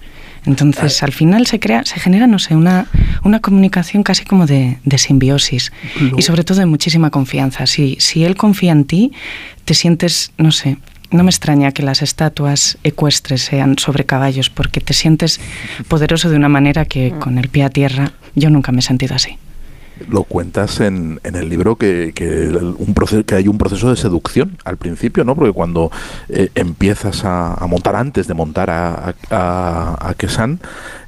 Entonces, 0.45 1.03
al 1.05 1.13
final 1.13 1.47
se 1.47 1.61
crea, 1.61 1.85
se 1.85 2.01
genera, 2.01 2.27
no 2.27 2.41
sé, 2.41 2.57
una, 2.57 2.87
una 3.23 3.41
comunicación 3.41 4.03
casi 4.03 4.25
como 4.25 4.47
de, 4.47 4.79
simbiosis 4.97 5.73
y 6.17 6.23
sobre 6.23 6.43
todo 6.43 6.59
de 6.59 6.67
muchísima 6.67 7.11
confianza. 7.11 7.67
Si, 7.67 7.97
si 8.01 8.25
él 8.25 8.37
confía 8.37 8.73
en 8.73 8.85
ti, 8.85 9.13
te 9.65 9.75
sientes, 9.75 10.33
no 10.39 10.51
sé, 10.51 10.79
no 11.13 11.25
me 11.25 11.31
extraña 11.31 11.73
que 11.73 11.83
las 11.83 12.03
estatuas 12.03 12.79
ecuestres 12.83 13.43
sean 13.43 13.79
sobre 13.79 14.05
caballos, 14.05 14.51
porque 14.51 14.81
te 14.81 14.95
sientes 14.95 15.41
poderoso 15.89 16.31
de 16.31 16.37
una 16.37 16.49
manera 16.49 16.85
que 16.85 17.13
mm. 17.13 17.19
con 17.19 17.39
el 17.39 17.49
pie 17.49 17.65
a 17.65 17.71
tierra 17.71 18.13
yo 18.35 18.51
nunca 18.51 18.73
me 18.73 18.81
he 18.81 18.83
sentido 18.83 19.15
así. 19.15 19.39
Lo 20.09 20.25
cuentas 20.25 20.81
en, 20.81 21.21
en 21.23 21.37
el 21.37 21.49
libro 21.49 21.77
que, 21.77 22.13
que, 22.15 22.49
un 22.49 22.95
proceso, 22.95 23.25
que 23.25 23.35
hay 23.37 23.47
un 23.47 23.59
proceso 23.59 23.91
de 23.91 23.97
seducción 23.97 24.57
al 24.65 24.77
principio, 24.77 25.23
¿no? 25.23 25.37
Porque 25.37 25.53
cuando 25.53 25.93
eh, 26.29 26.49
empiezas 26.55 27.25
a, 27.25 27.65
montar, 27.69 27.95
antes 27.95 28.27
de 28.27 28.35
montar 28.35 28.71
a, 28.71 29.15
a, 29.31 30.09
a 30.09 30.15
Kesan, 30.15 30.61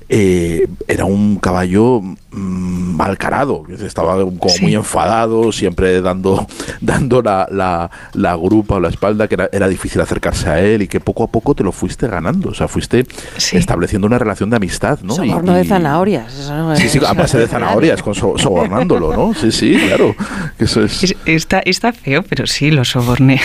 eh, 0.08 0.68
era 0.86 1.06
un 1.06 1.36
caballo 1.36 2.00
mm, 2.00 2.94
mal 2.94 3.16
carado, 3.16 3.64
estaba 3.68 4.16
como 4.16 4.54
muy 4.60 4.74
enfadado, 4.74 5.50
siempre 5.50 6.00
dando, 6.02 6.46
dando 6.80 7.22
la, 7.22 7.48
la, 7.50 7.90
la, 8.12 8.36
grupa 8.36 8.76
o 8.76 8.80
la 8.80 8.88
espalda, 8.88 9.28
que 9.28 9.36
era, 9.50 9.68
difícil 9.68 10.00
acercarse 10.00 10.48
a 10.50 10.60
él 10.60 10.82
y 10.82 10.88
que 10.88 11.00
poco 11.00 11.24
a 11.24 11.28
poco 11.28 11.54
te 11.54 11.64
lo 11.64 11.72
fuiste 11.72 12.06
ganando, 12.06 12.50
o 12.50 12.54
sea, 12.54 12.68
fuiste 12.68 13.06
estableciendo 13.52 14.06
una 14.06 14.18
relación 14.18 14.50
de 14.50 14.56
amistad, 14.56 15.00
¿no? 15.02 15.14
Soborno 15.14 15.54
de 15.54 15.64
zanahorias. 15.64 16.50
sí, 16.76 16.88
sí, 16.88 17.00
a 17.06 17.14
base 17.14 17.38
de 17.38 17.46
zanahorias, 17.48 18.02
con 18.02 18.14
sobornándolo, 18.14 19.16
¿no? 19.16 19.34
Sí, 19.34 19.50
sí, 19.50 19.76
claro. 19.86 20.14
Eso 20.58 20.84
es... 20.84 21.14
Está, 21.24 21.60
está 21.60 21.92
feo, 21.92 22.22
pero 22.22 22.46
sí, 22.46 22.70
lo 22.70 22.84
soborné. 22.84 23.40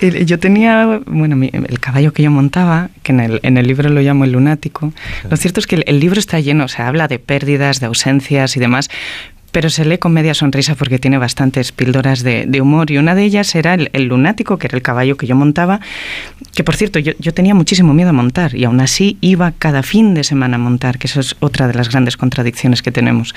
yo 0.26 0.38
tenía, 0.38 1.00
bueno, 1.06 1.36
el 1.42 1.80
caballo 1.80 2.12
que 2.12 2.22
yo 2.22 2.30
montaba, 2.30 2.90
que 3.02 3.12
en 3.12 3.20
el, 3.20 3.40
en 3.42 3.56
el 3.56 3.61
libro 3.66 3.88
lo 3.88 4.00
llamo 4.00 4.24
el 4.24 4.32
lunático. 4.32 4.92
Lo 5.28 5.36
cierto 5.36 5.60
es 5.60 5.66
que 5.66 5.82
el, 5.86 6.00
libro 6.00 6.18
está 6.18 6.40
lleno, 6.40 6.64
o 6.64 6.68
sea, 6.68 6.88
habla 6.88 7.08
de 7.08 7.18
pérdidas, 7.18 7.80
de 7.80 7.86
ausencias 7.86 8.56
y 8.56 8.60
demás, 8.60 8.88
pero 9.52 9.68
se 9.68 9.84
lee 9.84 9.98
con 9.98 10.12
media 10.12 10.34
sonrisa 10.34 10.74
porque 10.74 10.98
tiene 10.98 11.18
bastantes 11.18 11.72
píldoras 11.72 12.22
de, 12.22 12.60
humor 12.60 12.90
y 12.90 12.98
una 12.98 13.14
de 13.14 13.22
ellas 13.22 13.54
era 13.54 13.74
el, 13.74 14.04
lunático, 14.04 14.58
que 14.58 14.66
era 14.66 14.76
el 14.76 14.82
caballo 14.82 15.16
que 15.16 15.26
yo 15.26 15.36
montaba, 15.36 15.80
que 16.54 16.64
por 16.64 16.74
cierto 16.74 16.98
yo, 16.98 17.34
tenía 17.34 17.54
muchísimo 17.54 17.92
miedo 17.92 18.10
a 18.10 18.14
montar 18.14 18.54
y 18.54 18.64
aún 18.64 18.80
así 18.80 19.18
iba 19.20 19.52
cada 19.52 19.82
fin 19.82 20.14
de 20.14 20.24
semana 20.24 20.56
a 20.56 20.58
montar, 20.58 20.98
que 20.98 21.06
eso 21.06 21.20
es 21.20 21.36
otra 21.40 21.68
de 21.68 21.74
las 21.74 21.90
grandes 21.90 22.16
contradicciones 22.16 22.82
que 22.82 22.90
tenemos. 22.90 23.34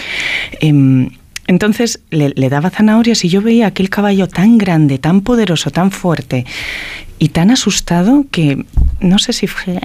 Em, 0.61 1.09
entonces 1.47 1.99
le, 2.09 2.29
le, 2.29 2.49
daba 2.49 2.69
zanahorias 2.69 3.23
y 3.23 3.29
yo 3.29 3.41
veía 3.41 3.67
aquel 3.67 3.89
caballo 3.89 4.27
tan 4.27 4.57
grande, 4.57 4.97
tan 4.97 5.21
poderoso, 5.21 5.69
tan 5.69 5.91
fuerte 5.91 6.45
y 7.19 7.29
tan 7.29 7.51
asustado 7.51 8.25
que 8.31 8.65
no 8.99 9.19
sé 9.19 9.33
si 9.33 9.47
fue 9.47 9.79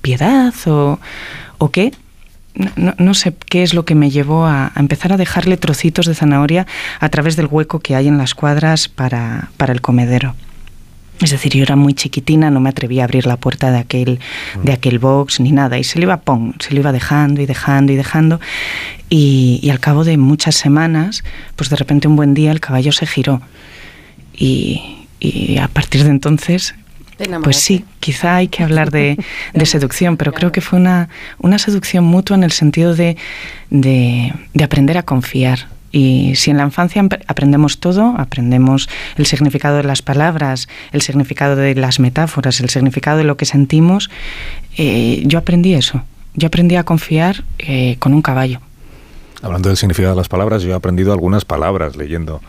piedad 0.00 0.54
o, 0.66 0.98
o 1.58 1.70
qué. 1.70 1.92
No, 2.76 3.14
sé 3.14 3.34
qué 3.48 3.64
es 3.64 3.74
lo 3.74 3.84
que 3.84 3.96
me 3.96 4.10
llevó 4.10 4.46
a, 4.46 4.70
empezar 4.76 5.12
a 5.12 5.16
dejarle 5.16 5.56
trocitos 5.56 6.06
de 6.06 6.14
zanahoria 6.14 6.68
a 7.00 7.08
través 7.08 7.34
del 7.34 7.48
hueco 7.50 7.80
que 7.80 7.96
hay 7.96 8.06
en 8.06 8.16
las 8.16 8.36
cuadras 8.36 8.86
para, 8.86 9.50
para 9.56 9.72
el 9.72 9.80
comedero. 9.80 10.36
Es 11.20 11.30
decir, 11.30 11.52
yo 11.54 11.62
era 11.62 11.76
muy 11.76 11.94
chiquitina, 11.94 12.50
no 12.50 12.60
me 12.60 12.68
atrevía 12.68 13.02
a 13.02 13.04
abrir 13.04 13.26
la 13.26 13.36
puerta 13.36 13.70
de 13.70 13.78
aquel, 13.78 14.20
de 14.62 14.72
aquel 14.72 14.98
box 14.98 15.40
ni 15.40 15.52
nada. 15.52 15.78
Y 15.78 15.84
se 15.84 15.98
le 15.98 16.04
iba, 16.04 16.20
pong, 16.20 16.54
se 16.60 16.74
le 16.74 16.80
iba 16.80 16.92
dejando 16.92 17.40
y 17.40 17.46
dejando 17.46 17.92
y 17.92 17.96
dejando. 17.96 18.40
Y, 19.08 19.60
y, 19.62 19.70
al 19.70 19.80
cabo 19.80 20.04
de 20.04 20.16
muchas 20.16 20.56
semanas, 20.56 21.22
pues 21.56 21.70
de 21.70 21.76
repente 21.76 22.08
un 22.08 22.16
buen 22.16 22.34
día 22.34 22.50
el 22.50 22.60
caballo 22.60 22.90
se 22.90 23.06
giró. 23.06 23.40
Y, 24.34 25.06
y 25.20 25.58
a 25.58 25.68
partir 25.68 26.02
de 26.02 26.10
entonces 26.10 26.74
pues 27.42 27.58
sí, 27.58 27.84
quizá 28.00 28.36
hay 28.36 28.48
que 28.48 28.64
hablar 28.64 28.90
de, 28.90 29.16
seducción, 29.64 30.16
pero 30.16 30.32
creo 30.32 30.50
que 30.50 30.60
fue 30.60 30.78
una, 30.78 31.08
una 31.38 31.58
seducción 31.58 32.04
mutua 32.04 32.36
en 32.36 32.42
el 32.42 32.52
sentido 32.52 32.94
de, 32.94 33.16
de, 33.70 34.32
aprender 34.62 34.98
a 34.98 35.02
confiar. 35.02 35.68
Y 35.94 36.34
si 36.34 36.50
en 36.50 36.56
la 36.56 36.64
infancia 36.64 37.06
aprendemos 37.28 37.78
todo, 37.78 38.16
aprendemos 38.18 38.88
el 39.16 39.26
significado 39.26 39.76
de 39.76 39.84
las 39.84 40.02
palabras, 40.02 40.66
el 40.90 41.02
significado 41.02 41.54
de 41.54 41.76
las 41.76 42.00
metáforas, 42.00 42.58
el 42.58 42.68
significado 42.68 43.18
de 43.18 43.22
lo 43.22 43.36
que 43.36 43.44
sentimos, 43.44 44.10
eh, 44.76 45.22
yo 45.24 45.38
aprendí 45.38 45.74
eso. 45.74 46.02
Yo 46.34 46.48
aprendí 46.48 46.74
a 46.74 46.82
confiar 46.82 47.44
eh, 47.60 47.94
con 48.00 48.12
un 48.12 48.22
caballo. 48.22 48.58
Hablando 49.40 49.68
del 49.68 49.76
significado 49.76 50.14
de 50.14 50.18
las 50.18 50.28
palabras, 50.28 50.64
yo 50.64 50.72
he 50.72 50.74
aprendido 50.74 51.12
algunas 51.12 51.44
palabras 51.44 51.94
leyendo 51.94 52.40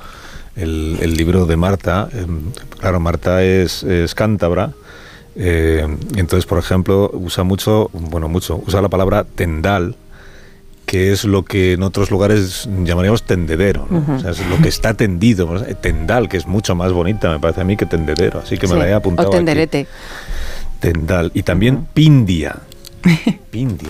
el, 0.56 1.16
libro 1.16 1.46
de 1.46 1.56
Marta. 1.56 2.10
Em, 2.14 2.52
claro, 2.80 3.00
Marta 3.00 3.44
es, 3.44 3.84
es 3.84 4.16
cántabra. 4.16 4.72
Eh, 5.36 5.86
entonces, 6.16 6.48
por 6.48 6.58
ejemplo, 6.58 7.12
usa 7.14 7.44
mucho, 7.44 7.92
bueno, 7.94 8.28
mucho, 8.28 8.64
usa 8.66 8.82
la 8.82 8.90
palabra 8.90 9.24
tendal, 9.24 9.96
que 10.86 11.12
es 11.12 11.26
lo 11.26 11.44
que 11.44 11.74
en 11.74 11.84
otros 11.84 12.12
lugares 12.12 12.70
llamaríamos 12.84 13.24
tendedero, 13.24 13.88
o 13.90 14.20
sea, 14.20 14.32
es 14.32 14.46
lo 14.48 14.58
que 14.62 14.70
está 14.70 14.94
tendido, 14.94 15.62
tendal, 15.82 16.30
que 16.30 16.38
es 16.38 16.46
mucho 16.46 16.76
más 16.76 16.92
bonita, 16.92 17.32
me 17.32 17.40
parece 17.40 17.62
a 17.62 17.64
mí, 17.64 17.76
que 17.76 17.86
tendedero, 17.86 18.40
así 18.40 18.58
que 18.58 18.68
me 18.68 18.76
la 18.76 18.88
he 18.88 18.94
apuntado. 18.94 19.30
O 19.30 19.32
tenderete. 19.32 19.88
Tendal. 20.80 21.32
Y 21.34 21.44
también 21.44 21.88
pindia. 21.94 22.60
Pindia. 23.52 23.90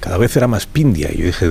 Cada 0.00 0.18
vez 0.18 0.36
era 0.36 0.46
más 0.46 0.66
pindia. 0.66 1.10
Y 1.12 1.18
yo 1.18 1.26
dije, 1.26 1.48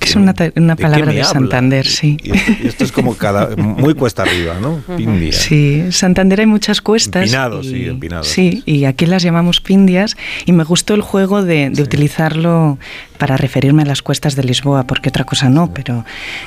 es 0.00 0.16
una, 0.16 0.34
palabra 0.76 1.12
de, 1.12 1.24
Santander, 1.24 1.86
sí. 1.86 2.16
Y 2.22 2.66
esto, 2.66 2.84
es 2.84 2.92
como 2.92 3.16
cada, 3.16 3.54
muy 3.56 3.94
cuesta 3.94 4.22
arriba, 4.22 4.56
¿no? 4.60 4.82
Pindia. 4.96 5.32
Sí, 5.32 5.90
Santander 5.90 6.40
hay 6.40 6.46
muchas 6.46 6.80
cuestas. 6.80 7.24
Empinados, 7.24 7.66
sí, 7.66 7.86
empinados. 7.86 8.28
Sí, 8.28 8.62
y 8.66 8.84
aquí 8.84 9.06
las 9.06 9.22
llamamos 9.22 9.60
pindias. 9.60 10.16
Y 10.46 10.52
me 10.52 10.64
gustó 10.64 10.94
el 10.94 11.02
juego 11.02 11.42
de, 11.42 11.72
utilizarlo 11.82 12.78
para 13.18 13.36
referirme 13.36 13.82
a 13.82 13.86
las 13.86 14.02
cuestas 14.02 14.36
de 14.36 14.44
Lisboa, 14.44 14.84
porque 14.86 15.08
otra 15.08 15.24
cosa 15.24 15.48
no, 15.48 15.72
pero 15.72 16.04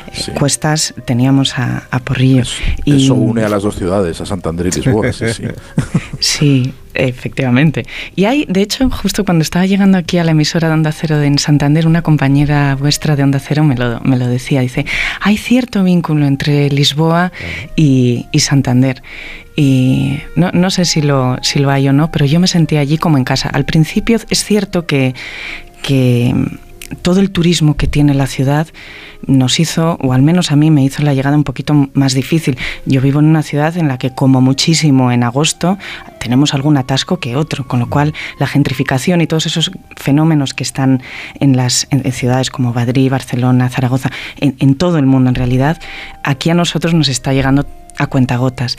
eh, 0.07 0.31
cuestas 0.37 0.93
teníamos 1.05 1.57
a, 1.57 1.87
Porrillo. 2.03 2.43
y, 2.83 3.05
eso 3.05 3.15
une 3.15 3.43
a 3.43 3.49
las 3.49 3.63
dos 3.63 3.75
ciudades, 3.75 4.19
a 4.21 4.25
Santander 4.25 4.67
y 4.67 4.71
Lisboa, 4.71 5.11
sí, 5.11 5.25
sí. 5.33 5.43
sí, 6.19 6.73
efectivamente. 6.95 7.85
Y 8.15 8.25
hay, 8.25 8.45
de 8.47 8.61
hecho, 8.61 8.89
justo 8.89 9.23
cuando 9.25 9.43
estaba 9.43 9.65
llegando 9.65 9.97
aquí 9.97 10.17
a 10.17 10.23
la 10.23 10.31
emisora 10.31 10.67
de 10.67 10.73
Onda 10.73 10.91
Cero 10.91 11.17
de 11.17 11.27
en 11.27 11.37
Santander, 11.37 11.87
una 11.87 12.01
compañera 12.01 12.75
vuestra 12.75 13.15
de 13.15 13.23
Onda 13.23 13.39
Cero 13.39 13.63
me 13.63 13.75
lo, 13.75 13.99
me 14.01 14.17
lo 14.17 14.27
decía, 14.27 14.61
dice, 14.61 14.85
hay 15.21 15.37
cierto 15.37 15.83
vínculo 15.83 16.25
entre 16.25 16.69
Lisboa 16.69 17.31
y, 17.75 18.25
y 18.31 18.39
Santander. 18.39 19.03
Y 19.55 20.19
no, 20.35 20.51
no, 20.51 20.69
sé 20.69 20.83
si 20.85 21.01
lo, 21.01 21.37
si 21.41 21.59
lo 21.59 21.69
hay 21.69 21.87
o 21.87 21.93
no, 21.93 22.11
pero 22.11 22.25
yo 22.25 22.39
me 22.39 22.47
sentía 22.47 22.81
allí 22.81 22.97
como 22.97 23.17
en 23.17 23.23
casa. 23.23 23.49
Al 23.49 23.65
principio 23.65 24.19
es 24.29 24.43
cierto 24.43 24.85
que, 24.85 25.15
que 25.81 26.33
todo 27.01 27.19
el 27.19 27.31
turismo 27.31 27.77
que 27.77 27.87
tiene 27.87 28.13
la 28.13 28.27
ciudad 28.27 28.67
nos 29.25 29.59
hizo, 29.59 29.97
o 30.01 30.13
al 30.13 30.21
menos 30.21 30.51
a 30.51 30.55
mí 30.55 30.69
me 30.69 30.83
hizo 30.83 31.01
la 31.01 31.13
llegada 31.13 31.35
un 31.35 31.43
poquito 31.43 31.89
más 31.93 32.13
difícil. 32.13 32.57
Yo 32.85 33.01
vivo 33.01 33.19
en 33.19 33.25
una 33.25 33.41
ciudad 33.41 33.75
en 33.77 33.87
la 33.87 33.97
que 33.97 34.13
como 34.13 34.41
muchísimo 34.41 35.11
en 35.11 35.23
agosto 35.23 35.77
tenemos 36.19 36.53
algún 36.53 36.77
atasco 36.77 37.19
que 37.19 37.35
otro, 37.35 37.67
con 37.67 37.79
lo 37.79 37.89
cual 37.89 38.13
la 38.39 38.47
gentrificación 38.47 39.21
y 39.21 39.27
todos 39.27 39.45
esos 39.45 39.71
fenómenos 39.95 40.53
que 40.53 40.63
están 40.63 41.01
en 41.39 41.57
las 41.57 41.87
ciudades 42.11 42.49
como 42.49 42.73
Madrid, 42.73 43.09
Barcelona, 43.09 43.69
Zaragoza, 43.69 44.11
en, 44.39 44.55
en 44.59 44.75
todo 44.75 44.97
el 44.97 45.05
mundo 45.05 45.29
en 45.29 45.35
realidad, 45.35 45.79
aquí 46.23 46.49
a 46.49 46.53
nosotros 46.53 46.93
nos 46.93 47.09
está 47.09 47.33
llegando 47.33 47.65
a 47.97 48.07
cuentagotas. 48.07 48.77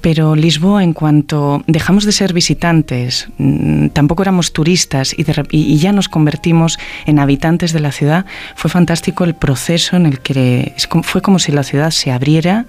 Pero 0.00 0.36
Lisboa, 0.36 0.82
en 0.84 0.92
cuanto 0.92 1.62
dejamos 1.66 2.04
de 2.04 2.12
ser 2.12 2.32
visitantes, 2.32 3.28
mm, 3.38 3.88
tampoco 3.88 4.22
éramos 4.22 4.52
turistas 4.52 5.14
y, 5.16 5.78
ya 5.78 5.92
nos 5.92 6.08
convertimos 6.08 6.78
en 7.06 7.18
habitantes 7.18 7.72
de 7.72 7.80
la 7.80 7.92
ciudad, 7.92 8.26
fue 8.54 8.70
fantástico 8.70 9.24
el 9.24 9.34
proceso 9.34 9.96
en 9.96 10.06
el 10.06 10.20
que 10.20 10.74
fue 11.02 11.22
como 11.22 11.38
si 11.38 11.52
la 11.52 11.62
ciudad 11.62 11.90
se 11.90 12.12
abriera, 12.12 12.66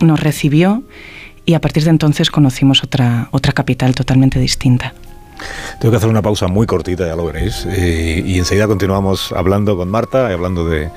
nos 0.00 0.20
recibió 0.20 0.82
y 1.44 1.54
a 1.54 1.60
partir 1.60 1.84
de 1.84 1.90
entonces 1.90 2.30
conocimos 2.30 2.84
otra, 2.84 3.28
otra 3.30 3.52
capital 3.52 3.94
totalmente 3.94 4.38
distinta. 4.38 4.94
Tengo 5.80 5.90
que 5.90 5.96
hacer 5.96 6.08
una 6.08 6.22
pausa 6.22 6.46
muy 6.46 6.66
cortita, 6.66 7.06
ya 7.06 7.16
lo 7.16 7.26
veréis, 7.26 7.66
eh, 7.68 8.22
y 8.24 8.38
enseguida 8.38 8.66
continuamos 8.66 9.32
hablando 9.32 9.76
con 9.76 9.90
Marta 9.90 10.30
y 10.30 10.34
hablando 10.34 10.64
de 10.68 10.90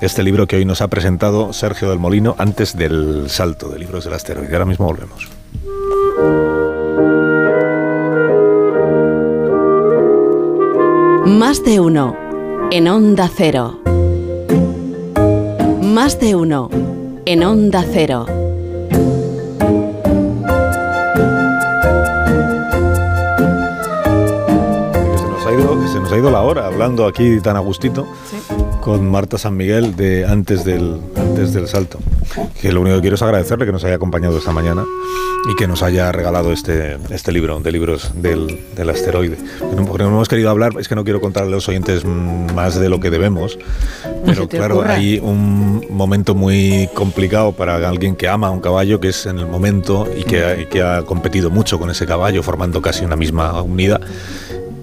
este 0.00 0.22
libro 0.22 0.46
que 0.46 0.56
hoy 0.56 0.64
nos 0.64 0.82
ha 0.82 0.88
presentado 0.88 1.52
Sergio 1.52 1.90
del 1.90 1.98
Molino 1.98 2.34
antes 2.38 2.76
del 2.76 3.28
salto 3.28 3.68
de 3.68 3.78
libros 3.78 4.04
del 4.04 4.14
asteroide. 4.14 4.52
Ahora 4.52 4.66
mismo 4.66 4.86
volvemos. 4.86 5.28
Más 11.26 11.64
de 11.64 11.80
uno 11.80 12.16
en 12.70 12.88
Onda 12.88 13.30
Cero. 13.34 13.80
Más 15.82 16.20
de 16.20 16.34
uno 16.34 16.70
en 17.24 17.42
Onda 17.42 17.84
Cero. 17.90 18.26
se 25.88 26.00
nos 26.00 26.12
ha 26.12 26.18
ido 26.18 26.30
la 26.30 26.42
hora 26.42 26.66
hablando 26.66 27.06
aquí 27.06 27.40
tan 27.40 27.56
a 27.56 27.60
gustito 27.60 28.06
con 28.86 29.10
Marta 29.10 29.36
San 29.36 29.56
Miguel 29.56 29.96
de 29.96 30.24
antes 30.24 30.64
del, 30.64 31.00
antes 31.16 31.52
del 31.52 31.66
salto. 31.66 31.98
Que 32.62 32.70
lo 32.70 32.80
único 32.82 32.94
que 32.94 33.00
quiero 33.00 33.16
es 33.16 33.22
agradecerle 33.22 33.66
que 33.66 33.72
nos 33.72 33.82
haya 33.82 33.96
acompañado 33.96 34.38
esta 34.38 34.52
mañana 34.52 34.84
y 35.50 35.56
que 35.56 35.66
nos 35.66 35.82
haya 35.82 36.12
regalado 36.12 36.52
este, 36.52 36.96
este 37.10 37.32
libro 37.32 37.58
de 37.58 37.72
libros 37.72 38.12
del, 38.14 38.60
del 38.76 38.88
asteroide. 38.88 39.38
Porque 39.88 40.04
no 40.04 40.10
hemos 40.10 40.28
querido 40.28 40.50
hablar, 40.50 40.74
es 40.78 40.86
que 40.86 40.94
no 40.94 41.02
quiero 41.02 41.20
contarle 41.20 41.48
a 41.48 41.56
los 41.56 41.68
oyentes 41.68 42.04
más 42.04 42.78
de 42.78 42.88
lo 42.88 43.00
que 43.00 43.10
debemos, 43.10 43.58
pero 44.24 44.48
claro, 44.48 44.84
hay 44.86 45.18
un 45.18 45.84
momento 45.90 46.36
muy 46.36 46.88
complicado 46.94 47.50
para 47.50 47.88
alguien 47.88 48.14
que 48.14 48.28
ama 48.28 48.46
a 48.46 48.50
un 48.50 48.60
caballo, 48.60 49.00
que 49.00 49.08
es 49.08 49.26
en 49.26 49.40
el 49.40 49.46
momento 49.46 50.06
y 50.16 50.22
que, 50.22 50.62
y 50.62 50.66
que 50.66 50.82
ha 50.82 51.02
competido 51.02 51.50
mucho 51.50 51.80
con 51.80 51.90
ese 51.90 52.06
caballo, 52.06 52.40
formando 52.44 52.80
casi 52.80 53.04
una 53.04 53.16
misma 53.16 53.60
unidad 53.62 54.00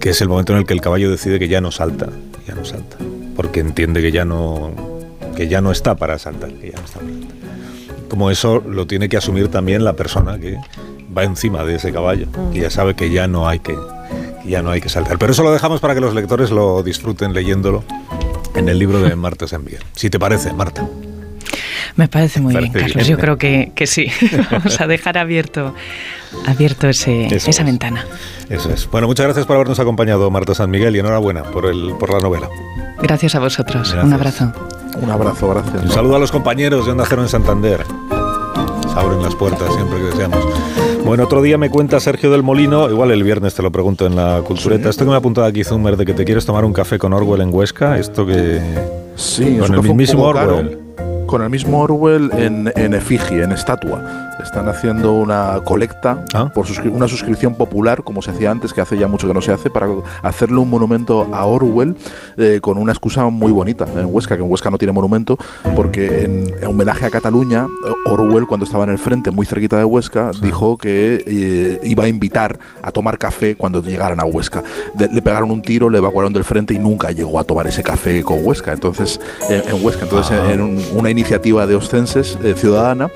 que 0.04 0.10
es 0.10 0.20
el 0.20 0.28
momento 0.28 0.52
en 0.52 0.60
el 0.60 0.66
que 0.66 0.74
el 0.74 0.82
caballo 0.82 1.10
decide 1.10 1.40
que 1.40 1.48
ya 1.48 1.62
no 1.62 1.72
salta, 1.72 2.10
ya 2.46 2.54
no 2.54 2.66
salta, 2.66 2.98
porque 3.38 3.62
entiende 3.62 4.02
que 4.02 4.12
ya 4.12 4.26
no, 4.26 4.74
que 5.34 5.48
ya 5.48 5.62
no 5.62 5.72
está 5.72 5.96
para 5.96 6.20
saltar, 6.20 6.52
que 6.56 6.72
ya 6.72 6.78
no 6.78 6.84
está 6.84 7.00
Como 8.10 8.30
eso 8.30 8.60
lo 8.60 8.86
tiene 8.86 9.08
que 9.08 9.16
asumir 9.16 9.48
también 9.48 9.86
la 9.86 9.94
persona 9.94 10.38
que 10.38 10.58
va 11.18 11.24
encima 11.24 11.64
de 11.64 11.76
ese 11.76 11.94
caballo, 11.94 12.28
y 12.52 12.60
ya 12.60 12.70
sabe 12.70 12.96
que 12.96 13.12
ya 13.12 13.30
no 13.30 13.48
hay 13.48 13.60
que, 13.60 13.78
ya 14.44 14.62
no 14.62 14.72
hay 14.72 14.82
que 14.82 14.90
saltar. 14.90 15.18
Pero 15.18 15.32
eso 15.32 15.42
lo 15.42 15.54
dejamos 15.54 15.80
para 15.80 15.94
que 15.94 16.02
los 16.02 16.14
lectores 16.14 16.52
lo 16.52 16.84
disfruten 16.84 17.32
leyéndolo 17.32 17.86
en 18.56 18.68
el 18.68 18.80
libro 18.80 19.00
de 19.00 19.16
Marta 19.16 19.48
Senvier. 19.48 19.84
Si 19.96 20.10
te 20.10 20.20
parece, 20.20 20.52
Marta. 20.52 20.86
Me 21.96 22.10
parece 22.10 22.42
muy 22.42 22.54
bien, 22.58 22.74
Carlos. 22.74 23.08
Yo 23.08 23.18
creo 23.18 23.38
que, 23.38 23.72
que, 23.74 23.88
sí. 23.88 24.08
Vamos 24.52 24.82
a 24.82 24.86
dejar 24.86 25.18
abierto, 25.18 25.74
abierto 26.46 26.88
ese, 26.88 27.28
esa 27.28 27.64
ventana. 27.64 28.06
Eso 28.50 28.70
es. 28.72 28.90
Bueno, 28.90 29.08
muchas 29.08 29.26
gracias 29.26 29.46
por 29.46 29.56
habernos 29.56 29.80
acompañado, 29.80 30.30
Marta 30.30 30.54
San 30.54 30.70
Miguel, 30.70 30.96
y 30.96 31.00
enhorabuena 31.00 31.44
por, 31.44 31.66
el, 31.66 31.94
por 32.00 32.12
la 32.12 32.20
novela. 32.20 32.50
Gracias 33.02 33.36
a 33.36 33.40
vosotros. 33.40 33.96
Un 34.02 34.14
abrazo. 34.14 34.52
Un 35.02 35.10
abrazo, 35.10 35.50
gracias. 35.50 35.84
Un 35.84 35.90
saludo 35.90 36.16
a 36.18 36.20
los 36.20 36.32
compañeros 36.32 36.86
de 36.86 36.92
Onda 36.92 37.06
Cero 37.08 37.22
en 37.22 37.30
Santander. 37.30 37.84
Se 38.94 39.00
abren 39.00 39.24
las 39.24 39.36
puertas 39.36 39.74
siempre 39.74 39.98
que 39.98 40.06
deseamos. 40.06 40.40
Bueno, 41.04 41.24
otro 41.24 41.42
día 41.42 41.58
me 41.58 41.70
cuenta 41.70 42.00
Sergio 42.00 42.32
del 42.32 42.44
Molino, 42.44 42.90
igual 42.90 43.12
el 43.12 43.24
viernes 43.24 43.56
te 43.56 43.62
lo 43.62 43.72
pregunto 43.72 44.06
en 44.06 44.16
la 44.16 44.42
cultureta, 44.46 44.90
esto 44.90 45.04
que 45.04 45.10
me 45.10 45.16
ha 45.16 45.18
apuntado 45.18 45.46
aquí 45.46 45.64
Zumer 45.64 45.98
de 45.98 46.06
que 46.06 46.14
te 46.14 46.24
quieres 46.24 46.46
tomar 46.46 46.64
un 46.64 46.72
café 46.72 46.98
con 46.98 47.12
Orwell 47.12 47.42
en 47.42 47.54
Huesca, 47.54 47.98
esto 47.98 48.26
que... 48.26 48.62
Sí, 49.16 49.58
con 49.58 49.74
el 49.74 49.82
mismísimo 49.82 50.24
Orwell 50.24 50.83
con 51.34 51.42
el 51.42 51.50
mismo 51.50 51.80
Orwell 51.80 52.30
en, 52.38 52.72
en 52.76 52.94
efigie, 52.94 53.42
en 53.42 53.54
estatua. 53.54 54.30
Están 54.44 54.70
haciendo 54.70 55.14
una 55.14 55.62
colecta 55.64 56.24
ah. 56.36 56.52
por 56.54 56.68
una 56.92 57.08
suscripción 57.08 57.56
popular, 57.56 58.04
como 58.04 58.22
se 58.22 58.30
hacía 58.30 58.52
antes, 58.52 58.72
que 58.72 58.82
hace 58.82 59.00
ya 59.00 59.08
mucho 59.08 59.28
que 59.28 59.34
no 59.34 59.42
se 59.42 59.52
hace, 59.52 59.72
para 59.72 59.88
hacerle 60.22 60.58
un 60.58 60.70
monumento 60.70 61.28
a 61.34 61.46
Orwell 61.46 61.96
eh, 62.38 62.60
con 62.62 62.78
una 62.78 62.92
excusa 62.92 63.28
muy 63.30 63.52
bonita 63.52 63.88
en 63.96 64.14
Huesca, 64.14 64.36
que 64.36 64.44
en 64.44 64.52
Huesca 64.52 64.70
no 64.70 64.78
tiene 64.78 64.92
monumento, 64.92 65.40
porque 65.76 66.24
en, 66.24 66.68
homenaje 66.68 67.08
a 67.08 67.10
Cataluña, 67.10 67.66
Orwell, 68.06 68.46
cuando 68.46 68.66
estaba 68.66 68.84
en 68.84 68.92
el 68.92 69.00
frente, 69.00 69.32
muy 69.32 69.48
cerquita 69.48 69.78
de 69.78 69.86
Huesca, 69.86 70.30
dijo 70.40 70.78
que 70.78 71.24
eh, 71.26 71.80
iba 71.84 72.04
a 72.04 72.08
invitar 72.08 72.60
a 72.84 72.92
tomar 72.92 73.18
café 73.18 73.56
cuando 73.56 73.82
llegaran 73.82 74.20
a 74.20 74.26
Huesca. 74.26 74.62
le 75.00 75.22
pegaron 75.24 75.50
un 75.50 75.64
tiro, 75.64 75.90
le 75.90 75.98
evacuaron 75.98 76.32
del 76.32 76.44
frente 76.44 76.76
y 76.76 76.80
nunca 76.80 77.10
llegó 77.10 77.40
a 77.40 77.44
tomar 77.44 77.66
ese 77.66 77.82
café 77.82 78.22
con 78.22 78.46
Huesca. 78.46 78.72
Entonces, 78.72 79.20
en 79.50 79.84
Huesca, 79.84 80.04
entonces 80.04 80.38
ah. 80.38 80.54
en 80.54 80.62
una 80.96 81.10
iniciativa 81.10 81.23
de 81.24 81.76
Oscenses 81.76 82.38
eh, 82.44 82.54
ciudadana 82.56 83.10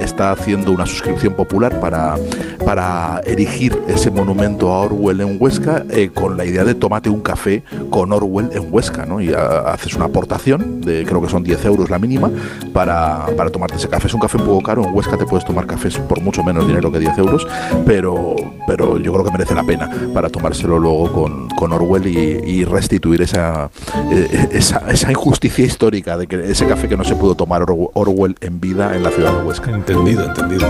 está 0.00 0.32
haciendo 0.32 0.72
una 0.72 0.86
suscripción 0.86 1.34
popular 1.34 1.80
para, 1.80 2.16
para 2.64 3.20
erigir 3.24 3.78
ese 3.88 4.10
monumento 4.10 4.70
a 4.72 4.80
Orwell 4.80 5.20
en 5.20 5.36
Huesca 5.38 5.84
eh, 5.90 6.10
con 6.12 6.36
la 6.36 6.44
idea 6.44 6.64
de 6.64 6.74
tomate 6.74 7.08
un 7.08 7.20
café 7.20 7.62
con 7.88 8.12
Orwell 8.12 8.50
en 8.52 8.72
Huesca. 8.72 9.06
Y 9.20 9.32
haces 9.32 9.94
una 9.94 10.06
aportación 10.06 10.80
de 10.80 11.04
creo 11.04 11.20
que 11.20 11.28
son 11.28 11.42
10 11.42 11.64
euros 11.64 11.90
la 11.90 11.98
mínima 11.98 12.30
para, 12.72 13.26
para 13.36 13.50
tomarte 13.50 13.76
ese 13.76 13.88
café. 13.88 14.06
Es 14.06 14.14
un 14.14 14.20
café 14.20 14.36
un 14.36 14.44
poco 14.44 14.62
caro, 14.62 14.84
en 14.84 14.94
Huesca 14.94 15.16
te 15.16 15.26
puedes 15.26 15.44
tomar 15.44 15.66
cafés 15.66 15.98
por 15.98 16.20
mucho 16.20 16.42
menos 16.42 16.66
dinero 16.66 16.90
que 16.92 16.98
10 16.98 17.18
euros, 17.18 17.46
pero, 17.86 18.36
pero 18.66 18.98
yo 18.98 19.12
creo 19.12 19.24
que 19.24 19.30
merece 19.30 19.54
la 19.54 19.64
pena 19.64 19.90
para 20.14 20.28
tomárselo 20.28 20.78
luego 20.78 21.12
con, 21.12 21.48
con 21.50 21.72
Orwell 21.72 22.06
y, 22.06 22.64
restituir 22.64 23.22
esa, 23.22 23.70
eh, 24.12 24.48
esa, 24.52 24.82
esa 24.90 25.10
injusticia 25.10 25.64
histórica 25.64 26.16
de 26.16 26.26
que 26.26 26.50
ese 26.50 26.66
café 26.66 26.88
que 26.88 26.96
no 26.96 27.04
se 27.04 27.16
pudo 27.20 27.34
tomar 27.34 27.64
Orwell 27.68 28.34
en 28.40 28.60
vida 28.60 28.96
en 28.96 29.04
la 29.04 29.10
ciudad 29.10 29.32
de 29.32 29.44
Huesca. 29.44 29.70
Entendido, 29.70 30.24
entendido. 30.24 30.66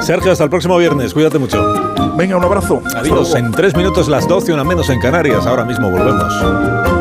Sergio, 0.00 0.32
hasta 0.32 0.44
el 0.44 0.50
próximo 0.50 0.78
viernes. 0.78 1.12
Cuídate 1.12 1.38
mucho. 1.38 1.62
Venga, 2.16 2.36
un 2.36 2.44
abrazo. 2.44 2.80
Adiós. 2.94 3.34
En 3.34 3.50
tres 3.50 3.76
minutos 3.76 4.08
las 4.08 4.26
12, 4.26 4.54
una 4.54 4.64
menos 4.64 4.88
en 4.88 5.00
Canarias. 5.00 5.44
Ahora 5.46 5.64
mismo 5.64 5.90
volvemos. 5.90 6.99